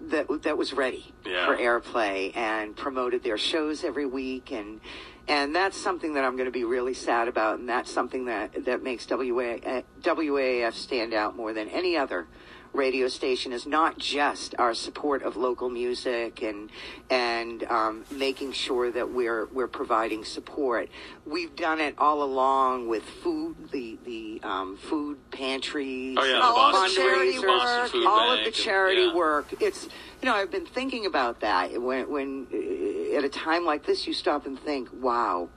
that 0.00 0.26
that 0.42 0.56
was 0.58 0.72
ready 0.72 1.12
Yeah. 1.24 1.46
for 1.46 1.56
airplay 1.56 2.36
and 2.36 2.76
promoted 2.76 3.22
their 3.22 3.38
shows 3.38 3.84
every 3.84 4.06
week 4.06 4.52
and 4.52 4.80
and 5.28 5.54
that's 5.56 5.76
something 5.76 6.14
that 6.14 6.24
I'm 6.24 6.36
going 6.36 6.44
to 6.46 6.52
be 6.52 6.62
really 6.62 6.94
sad 6.94 7.26
about, 7.26 7.58
and 7.58 7.68
that's 7.68 7.90
something 7.90 8.26
that 8.26 8.64
that 8.66 8.84
makes 8.84 9.06
WA, 9.10 9.82
WAAF 10.02 10.72
stand 10.74 11.12
out 11.14 11.36
more 11.36 11.52
than 11.52 11.68
any 11.68 11.96
other 11.96 12.28
radio 12.76 13.08
station 13.08 13.52
is 13.52 13.66
not 13.66 13.98
just 13.98 14.54
our 14.58 14.74
support 14.74 15.22
of 15.22 15.36
local 15.36 15.68
music 15.70 16.42
and 16.42 16.70
and 17.10 17.64
um, 17.64 18.04
making 18.10 18.52
sure 18.52 18.90
that 18.92 19.10
we're 19.10 19.46
we're 19.46 19.66
providing 19.68 20.24
support. 20.24 20.88
We've 21.26 21.54
done 21.56 21.80
it 21.80 21.94
all 21.98 22.22
along 22.22 22.88
with 22.88 23.02
food, 23.02 23.56
the 23.72 23.98
the 24.04 24.40
um, 24.42 24.76
food 24.76 25.18
pantries, 25.30 26.16
Oh, 26.20 26.24
yeah, 26.24 26.32
the 26.34 26.42
all 26.42 26.54
the 26.72 26.78
Boston, 26.78 27.02
charity 27.02 27.38
Boston 27.44 28.00
work, 28.00 28.08
all 28.10 28.28
Bank 28.28 28.38
of 28.38 28.44
the 28.44 28.44
and- 28.46 28.54
charity 28.54 29.02
yeah. 29.02 29.14
work. 29.14 29.54
It's 29.60 29.84
you 30.20 30.26
know 30.28 30.34
I've 30.34 30.50
been 30.50 30.66
thinking 30.66 31.06
about 31.06 31.40
that 31.40 31.80
when 31.80 32.10
when 32.10 32.46
uh, 32.52 33.16
at 33.18 33.24
a 33.24 33.28
time 33.30 33.64
like 33.64 33.86
this 33.86 34.06
you 34.06 34.12
stop 34.12 34.46
and 34.46 34.58
think, 34.60 34.88
wow, 34.92 35.48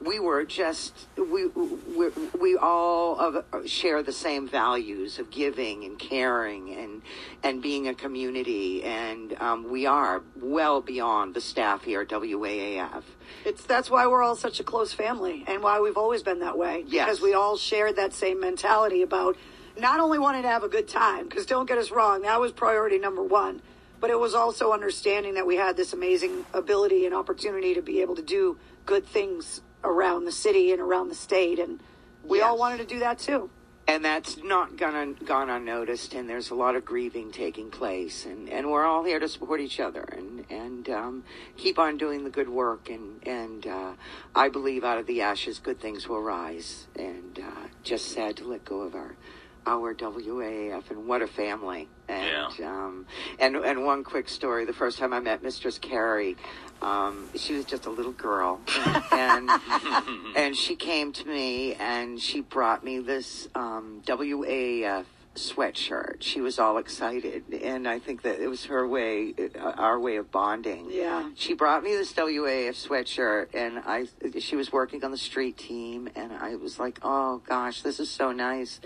we 0.00 0.18
were 0.18 0.44
just 0.44 1.06
we 1.16 1.46
we, 1.46 2.08
we 2.38 2.56
all 2.56 3.18
of, 3.18 3.68
share 3.68 4.02
the 4.02 4.12
same 4.12 4.48
values 4.48 5.18
of 5.18 5.30
giving 5.30 5.84
and 5.84 5.98
caring 5.98 6.74
and 6.74 7.02
and 7.42 7.62
being 7.62 7.88
a 7.88 7.94
community, 7.94 8.82
and 8.82 9.34
um, 9.40 9.70
we 9.70 9.86
are 9.86 10.22
well 10.40 10.80
beyond 10.80 11.34
the 11.34 11.40
staff 11.40 11.84
here 11.84 12.02
at 12.02 12.08
WAAF. 12.08 13.02
It's 13.44 13.64
that's 13.64 13.90
why 13.90 14.06
we're 14.06 14.22
all 14.22 14.36
such 14.36 14.60
a 14.60 14.64
close 14.64 14.92
family, 14.92 15.44
and 15.46 15.62
why 15.62 15.80
we've 15.80 15.96
always 15.96 16.22
been 16.22 16.40
that 16.40 16.58
way. 16.58 16.84
Yes. 16.86 17.06
Because 17.06 17.20
we 17.20 17.34
all 17.34 17.56
shared 17.56 17.96
that 17.96 18.12
same 18.12 18.40
mentality 18.40 19.02
about 19.02 19.36
not 19.78 20.00
only 20.00 20.18
wanting 20.18 20.42
to 20.42 20.48
have 20.48 20.62
a 20.62 20.68
good 20.68 20.88
time. 20.88 21.28
Because 21.28 21.46
don't 21.46 21.66
get 21.66 21.78
us 21.78 21.90
wrong, 21.90 22.22
that 22.22 22.40
was 22.40 22.52
priority 22.52 22.98
number 22.98 23.22
one. 23.22 23.60
But 24.00 24.10
it 24.10 24.18
was 24.18 24.34
also 24.34 24.72
understanding 24.72 25.34
that 25.34 25.46
we 25.46 25.56
had 25.56 25.76
this 25.76 25.92
amazing 25.92 26.44
ability 26.52 27.06
and 27.06 27.14
opportunity 27.14 27.74
to 27.74 27.82
be 27.82 28.02
able 28.02 28.16
to 28.16 28.22
do 28.22 28.58
good 28.84 29.06
things 29.06 29.62
around 29.84 30.24
the 30.24 30.32
city 30.32 30.72
and 30.72 30.80
around 30.80 31.08
the 31.08 31.14
state, 31.14 31.58
and 31.58 31.80
we 32.24 32.40
all 32.40 32.58
wanted 32.58 32.78
to 32.78 32.86
do 32.86 32.98
that 33.00 33.18
too. 33.18 33.50
and 33.86 34.02
that's 34.02 34.38
not 34.42 34.78
gone 34.78 34.94
un, 34.94 35.14
gone 35.26 35.50
unnoticed. 35.50 36.14
And 36.14 36.26
there's 36.28 36.50
a 36.50 36.54
lot 36.54 36.74
of 36.74 36.84
grieving 36.86 37.30
taking 37.32 37.70
place, 37.70 38.24
and, 38.24 38.48
and 38.48 38.70
we're 38.70 38.84
all 38.86 39.04
here 39.04 39.18
to 39.20 39.28
support 39.28 39.60
each 39.60 39.78
other 39.78 40.02
and 40.02 40.44
and 40.50 40.88
um, 40.88 41.24
keep 41.58 41.78
on 41.78 41.98
doing 41.98 42.24
the 42.24 42.30
good 42.30 42.48
work. 42.48 42.88
And 42.88 43.20
and 43.26 43.66
uh, 43.66 43.92
I 44.34 44.48
believe 44.48 44.84
out 44.84 44.96
of 44.98 45.06
the 45.06 45.20
ashes, 45.20 45.58
good 45.58 45.80
things 45.80 46.08
will 46.08 46.22
rise. 46.22 46.86
And 46.96 47.38
uh, 47.38 47.66
just 47.82 48.06
sad 48.12 48.38
to 48.38 48.44
let 48.48 48.64
go 48.64 48.80
of 48.80 48.94
our 48.94 49.16
our 49.66 49.94
WAAF, 49.94 50.90
and 50.90 51.06
what 51.06 51.22
a 51.22 51.26
family. 51.26 51.88
And 52.08 52.52
Yeah. 52.58 52.66
um, 52.68 53.06
and 53.38 53.56
and 53.56 53.84
one 53.84 54.02
quick 54.04 54.28
story: 54.30 54.64
the 54.64 54.72
first 54.72 54.98
time 54.98 55.12
I 55.12 55.20
met 55.20 55.42
Mistress 55.42 55.78
Carrie. 55.78 56.36
Um, 56.82 57.28
she 57.34 57.54
was 57.54 57.64
just 57.64 57.86
a 57.86 57.90
little 57.90 58.12
girl, 58.12 58.60
and 59.12 59.50
and 60.36 60.56
she 60.56 60.76
came 60.76 61.12
to 61.12 61.26
me 61.26 61.74
and 61.74 62.20
she 62.20 62.40
brought 62.40 62.84
me 62.84 62.98
this 62.98 63.48
um, 63.54 64.02
WAF 64.06 65.04
sweatshirt. 65.34 66.16
She 66.20 66.40
was 66.40 66.58
all 66.58 66.78
excited, 66.78 67.44
and 67.52 67.88
I 67.88 67.98
think 67.98 68.22
that 68.22 68.40
it 68.40 68.48
was 68.48 68.66
her 68.66 68.86
way, 68.86 69.34
uh, 69.38 69.72
our 69.76 69.98
way 69.98 70.16
of 70.16 70.30
bonding. 70.30 70.88
Yeah. 70.90 71.30
She 71.34 71.54
brought 71.54 71.82
me 71.82 71.94
this 71.94 72.12
WAF 72.12 72.86
sweatshirt, 72.86 73.48
and 73.54 73.78
I 73.84 74.06
she 74.38 74.56
was 74.56 74.72
working 74.72 75.04
on 75.04 75.10
the 75.10 75.18
street 75.18 75.56
team, 75.56 76.08
and 76.14 76.32
I 76.32 76.56
was 76.56 76.78
like, 76.78 76.98
oh 77.02 77.42
gosh, 77.46 77.82
this 77.82 78.00
is 78.00 78.10
so 78.10 78.32
nice. 78.32 78.80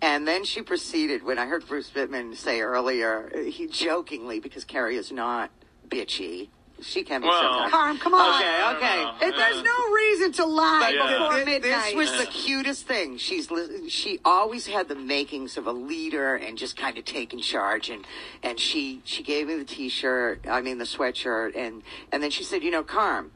And 0.00 0.26
then 0.26 0.44
she 0.44 0.62
proceeded 0.62 1.22
when 1.22 1.38
I 1.38 1.46
heard 1.46 1.66
Bruce 1.68 1.88
Bittman 1.88 2.34
say 2.36 2.60
earlier, 2.60 3.30
he 3.48 3.68
jokingly 3.68 4.40
because 4.40 4.64
Carrie 4.64 4.96
is 4.96 5.12
not 5.12 5.50
bitchy. 5.88 6.48
She 6.82 7.02
can 7.02 7.20
be 7.20 7.28
Well- 7.28 7.42
sometimes. 7.42 7.70
Carm, 7.72 7.98
come 7.98 8.14
on. 8.14 8.42
Okay, 8.42 8.76
okay. 8.76 9.26
If 9.28 9.36
there's 9.36 9.62
no 9.62 9.90
reason 9.92 10.32
to 10.32 10.44
lie 10.44 10.92
Yeah. 10.94 11.06
before 11.18 11.34
This, 11.36 11.44
midnight. 11.46 11.84
this 11.84 11.94
was 11.94 12.18
the 12.18 12.26
cutest 12.26 12.86
thing. 12.86 13.16
She's 13.18 13.48
she 13.88 14.20
always 14.24 14.66
had 14.66 14.88
the 14.88 14.94
makings 14.94 15.56
of 15.56 15.66
a 15.66 15.72
leader 15.72 16.34
and 16.36 16.56
just 16.58 16.76
kind 16.76 16.96
of 16.98 17.04
taking 17.04 17.40
charge. 17.40 17.88
And 17.90 18.06
and 18.42 18.58
she 18.60 19.00
she 19.04 19.22
gave 19.22 19.48
me 19.48 19.56
the 19.56 19.64
t-shirt. 19.64 20.46
I 20.48 20.60
mean 20.60 20.78
the 20.78 20.84
sweatshirt. 20.84 21.56
And 21.56 21.82
and 22.10 22.22
then 22.22 22.30
she 22.30 22.44
said, 22.44 22.62
you 22.62 22.70
know, 22.70 22.82
Carm, 22.82 23.32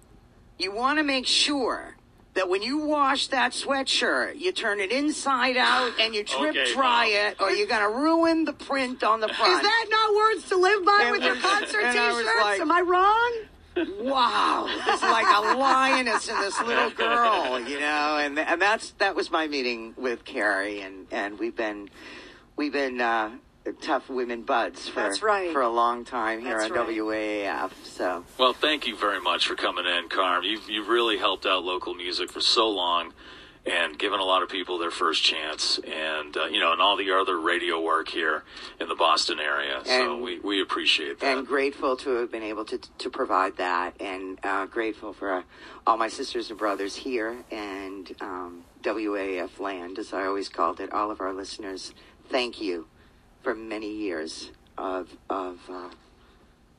you 0.58 0.71
want 0.73 0.99
to 0.99 1.02
make 1.04 1.26
sure. 1.26 1.96
That 2.36 2.49
when 2.49 2.62
you 2.62 2.78
wash 2.78 3.26
that 3.28 3.52
sweatshirt, 3.52 4.38
you 4.38 4.52
turn 4.52 4.78
it 4.80 4.92
inside 4.92 5.56
out 5.56 5.92
and 5.99 6.14
you 6.14 6.22
trip 6.22 6.50
Okay, 6.54 6.72
dry 6.72 7.06
Mom. 7.06 7.32
it, 7.32 7.40
or 7.40 7.50
you're 7.50 7.66
gonna 7.66 7.88
ruin 7.90 8.44
the 8.44 8.52
print 8.52 9.02
on 9.02 9.20
the 9.20 9.28
front. 9.28 9.52
Is 9.54 9.60
that 9.62 9.86
not 9.90 10.14
words 10.14 10.49
to 10.50 10.56
live 10.56 10.84
by 10.84 11.00
And 11.04 11.12
with 11.12 11.22
your 11.25 11.34
then- 11.34 11.42
concert 11.60 11.82
and 11.82 11.99
I 11.99 12.08
was 12.12 12.18
t-shirts? 12.20 12.40
like- 12.44 12.60
Am 12.60 12.70
I 12.70 12.80
wrong? 12.82 13.32
wow, 14.00 14.66
it's 14.86 15.02
like 15.02 15.26
a 15.26 15.56
lioness 15.58 16.28
and 16.28 16.42
this 16.42 16.58
little 16.62 16.90
girl, 16.90 17.58
you 17.60 17.78
know, 17.80 18.16
and 18.18 18.38
and 18.38 18.60
that's 18.60 18.90
that 18.99 19.14
was 19.14 19.30
my 19.30 19.46
meeting 19.49 19.92
with 19.96 20.25
Carrie, 20.25 20.80
and 20.80 21.06
and 21.10 21.38
we've 21.38 21.56
been 21.56 21.90
we've 22.56 22.72
been 22.72 23.00
uh, 23.02 23.30
tough 23.72 24.08
women 24.08 24.42
buds 24.42 24.88
for 24.88 25.00
That's 25.00 25.22
right. 25.22 25.52
for 25.52 25.60
a 25.62 25.68
long 25.68 26.04
time 26.04 26.40
here 26.40 26.58
That's 26.58 26.70
on 26.70 26.76
right. 26.78 26.88
WAAF. 26.88 27.72
So 27.84 28.24
Well, 28.38 28.52
thank 28.52 28.86
you 28.86 28.96
very 28.96 29.20
much 29.20 29.46
for 29.46 29.54
coming 29.54 29.84
in, 29.86 30.08
Carm. 30.08 30.44
You've, 30.44 30.68
you've 30.68 30.88
really 30.88 31.18
helped 31.18 31.46
out 31.46 31.64
local 31.64 31.94
music 31.94 32.30
for 32.30 32.40
so 32.40 32.68
long 32.68 33.12
and 33.64 33.98
given 33.98 34.20
a 34.20 34.24
lot 34.24 34.44
of 34.44 34.48
people 34.48 34.78
their 34.78 34.92
first 34.92 35.24
chance 35.24 35.80
and, 35.84 36.36
uh, 36.36 36.44
you 36.44 36.60
know, 36.60 36.70
and 36.72 36.80
all 36.80 36.96
the 36.96 37.10
other 37.10 37.40
radio 37.40 37.80
work 37.80 38.08
here 38.08 38.44
in 38.80 38.88
the 38.88 38.94
Boston 38.94 39.40
area. 39.40 39.80
so 39.84 40.14
And- 40.14 40.22
we, 40.22 40.38
we 40.38 40.62
appreciate 40.62 41.18
that. 41.18 41.36
and 41.38 41.44
grateful 41.46 41.96
to 41.96 42.10
have 42.10 42.30
been 42.30 42.44
able 42.44 42.64
to 42.66 42.78
to 42.98 43.10
provide 43.10 43.56
that, 43.56 44.00
and 44.00 44.38
uh, 44.44 44.66
grateful 44.66 45.12
for 45.12 45.32
uh, 45.32 45.42
all 45.84 45.96
my 45.96 46.06
sisters 46.08 46.48
and 46.50 46.58
brothers 46.58 46.94
here 46.94 47.36
and 47.50 48.14
um, 48.20 48.62
WAF 48.82 49.58
land, 49.58 49.98
as 49.98 50.12
I 50.12 50.26
always 50.26 50.48
called 50.48 50.78
it. 50.78 50.92
All 50.92 51.10
of 51.10 51.20
our 51.20 51.32
listeners, 51.32 51.92
thank 52.28 52.60
you 52.60 52.86
for 53.42 53.54
many 53.54 53.92
years 53.92 54.50
of 54.78 55.08
of 55.30 55.58
uh, 55.70 55.88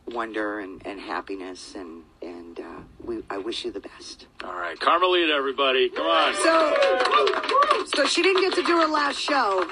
wonder 0.07 0.59
and, 0.59 0.85
and 0.85 0.99
happiness, 0.99 1.75
and 1.75 2.03
and 2.21 2.59
uh, 2.59 2.63
we 3.03 3.23
I 3.29 3.37
wish 3.37 3.65
you 3.65 3.71
the 3.71 3.79
best. 3.79 4.27
all 4.43 4.53
right. 4.53 4.79
Carmelita, 4.79 5.33
everybody. 5.33 5.89
Come 5.89 6.05
on. 6.05 6.33
So, 6.35 7.85
so 7.95 8.05
she 8.05 8.21
didn't 8.21 8.41
get 8.41 8.53
to 8.55 8.63
do 8.63 8.77
her 8.77 8.87
last 8.87 9.19
show, 9.19 9.69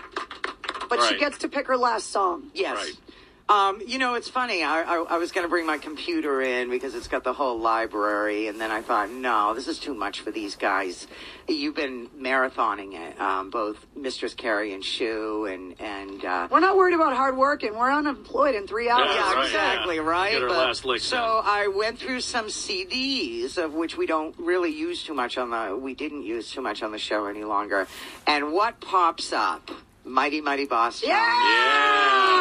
but 0.89 1.01
she 1.03 1.17
gets 1.17 1.37
to 1.39 1.47
pick 1.49 1.67
her 1.67 1.77
last 1.77 2.11
song. 2.11 2.51
Yes. 2.53 2.75
Right. 2.77 2.93
Um, 3.47 3.79
you 3.85 3.99
know, 3.99 4.15
it's 4.15 4.27
funny. 4.27 4.63
I, 4.63 4.81
I, 4.81 4.95
I 5.07 5.17
was 5.17 5.31
going 5.31 5.45
to 5.45 5.49
bring 5.49 5.67
my 5.67 5.77
computer 5.77 6.41
in 6.41 6.71
because 6.71 6.95
it's 6.95 7.07
got 7.07 7.23
the 7.23 7.33
whole 7.33 7.59
library, 7.59 8.47
and 8.47 8.59
then 8.59 8.71
I 8.71 8.81
thought, 8.81 9.11
no, 9.11 9.53
this 9.53 9.67
is 9.67 9.77
too 9.77 9.93
much 9.93 10.21
for 10.21 10.31
these 10.31 10.55
guys. 10.55 11.05
You've 11.47 11.75
been 11.75 12.07
marathoning 12.19 12.93
it, 12.95 13.21
um, 13.21 13.51
both 13.51 13.77
Mistress 13.95 14.33
Carrie 14.33 14.73
and 14.73 14.83
Shu, 14.83 15.45
and 15.45 15.79
and 15.79 16.25
uh, 16.25 16.47
We're 16.49 16.59
not 16.59 16.75
worried 16.75 16.95
about 16.95 17.15
hard 17.15 17.37
work, 17.37 17.61
and 17.61 17.75
we're 17.77 17.91
unemployed 17.91 18.55
in 18.55 18.65
three 18.65 18.89
hours. 18.89 19.05
Yeah, 19.09 19.13
yeah, 19.15 19.33
right, 19.35 19.45
exactly, 19.45 19.95
yeah. 19.97 20.01
right. 20.01 20.31
Get 20.31 20.41
our 20.41 20.47
But- 20.47 20.57
last 20.57 20.83
licks 20.83 21.03
so 21.03 21.17
in. 21.17 21.45
I 21.45 21.67
went 21.67 21.99
through 21.99 22.21
some 22.21 22.47
CDs 22.47 23.59
of 23.59 23.75
which 23.75 23.95
we 23.95 24.07
don't 24.07 24.35
really 24.39 24.71
use 24.71 25.03
too 25.03 25.13
much 25.13 25.37
on 25.37 25.51
the. 25.51 25.77
We 25.77 25.93
didn't 25.93 26.23
use 26.23 26.49
too 26.49 26.61
much 26.61 26.81
on 26.81 26.91
the 26.91 26.97
show 26.97 27.27
any 27.27 27.43
longer. 27.43 27.87
And 28.25 28.53
what 28.53 28.81
pops 28.81 29.31
up? 29.33 29.69
Mighty 30.03 30.41
Mighty 30.41 30.65
Boss. 30.65 31.01
Town. 31.01 31.09
Yeah, 31.09 31.15
nice. 31.17 32.34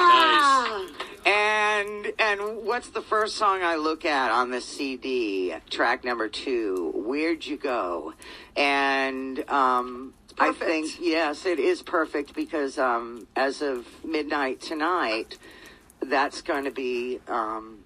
And 1.27 2.13
and 2.19 2.41
what's 2.67 2.89
the 2.91 3.01
first 3.01 3.37
song 3.37 3.63
I 3.63 3.77
look 3.77 4.05
at 4.05 4.31
on 4.31 4.51
the 4.51 4.61
CD? 4.61 5.55
Track 5.71 6.05
number 6.05 6.29
two. 6.29 6.93
Where'd 6.95 7.47
you 7.47 7.57
go? 7.57 8.13
And 8.57 9.49
um, 9.49 10.13
I 10.39 10.53
think 10.53 11.01
yes, 11.01 11.47
it 11.47 11.59
is 11.59 11.83
perfect 11.83 12.35
because 12.35 12.79
um, 12.79 13.27
as 13.37 13.63
of 13.63 13.87
midnight 14.05 14.61
tonight, 14.61 15.39
that's 16.03 16.43
going 16.43 16.65
to 16.65 16.71
be 16.71 17.21
um, 17.29 17.79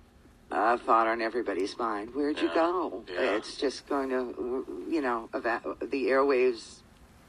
a 0.51 0.77
thought 0.79 1.07
on 1.07 1.21
everybody's 1.21 1.79
mind. 1.79 2.15
Where'd 2.17 2.41
you 2.41 2.49
Yeah. 2.49 2.55
go? 2.55 3.05
Yeah. 3.13 3.37
It's 3.37 3.57
just 3.57 3.87
going 3.89 4.09
to, 4.11 4.67
you 4.89 5.01
know, 5.01 5.29
eva- 5.33 5.77
the 5.81 6.07
airwaves 6.07 6.78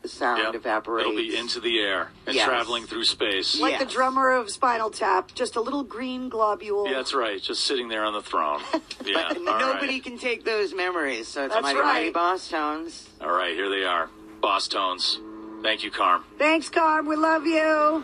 sound 0.07 0.41
Yep. 0.43 0.55
evaporates. 0.55 1.07
It'll 1.07 1.17
be 1.17 1.35
into 1.35 1.59
the 1.59 1.79
air 1.79 2.12
and 2.25 2.35
Yes. 2.35 2.47
traveling 2.47 2.85
through 2.85 3.03
space. 3.05 3.59
Like 3.59 3.79
the 3.79 3.85
drummer 3.85 4.29
of 4.31 4.49
Spinal 4.49 4.89
Tap, 4.89 5.33
just 5.35 5.55
a 5.55 5.62
little 5.62 5.83
green 5.83 6.29
globule. 6.29 6.88
Yeah, 6.88 6.93
that's 6.97 7.13
right. 7.13 7.41
Just 7.41 7.65
sitting 7.65 7.88
there 7.89 8.03
on 8.03 8.13
the 8.13 8.21
throne. 8.21 8.62
Yeah. 9.05 9.29
But 9.29 9.41
nobody 9.41 9.93
right. 9.93 10.03
can 10.03 10.17
take 10.17 10.43
those 10.43 10.73
memories. 10.73 11.27
So 11.27 11.45
it's 11.45 11.53
That's 11.53 11.63
mighty, 11.63 11.79
right. 11.79 11.85
mighty 11.85 12.12
Bosstones. 12.12 13.07
All 13.21 13.31
right, 13.31 13.53
here 13.55 13.69
they 13.69 13.83
are. 13.85 14.09
Bosstones. 14.43 15.17
Thank 15.63 15.83
you, 15.83 15.91
Carm. 15.91 16.23
Thanks, 16.38 16.69
Carm. 16.69 17.05
We 17.07 17.15
love 17.15 17.45
you. 17.45 18.03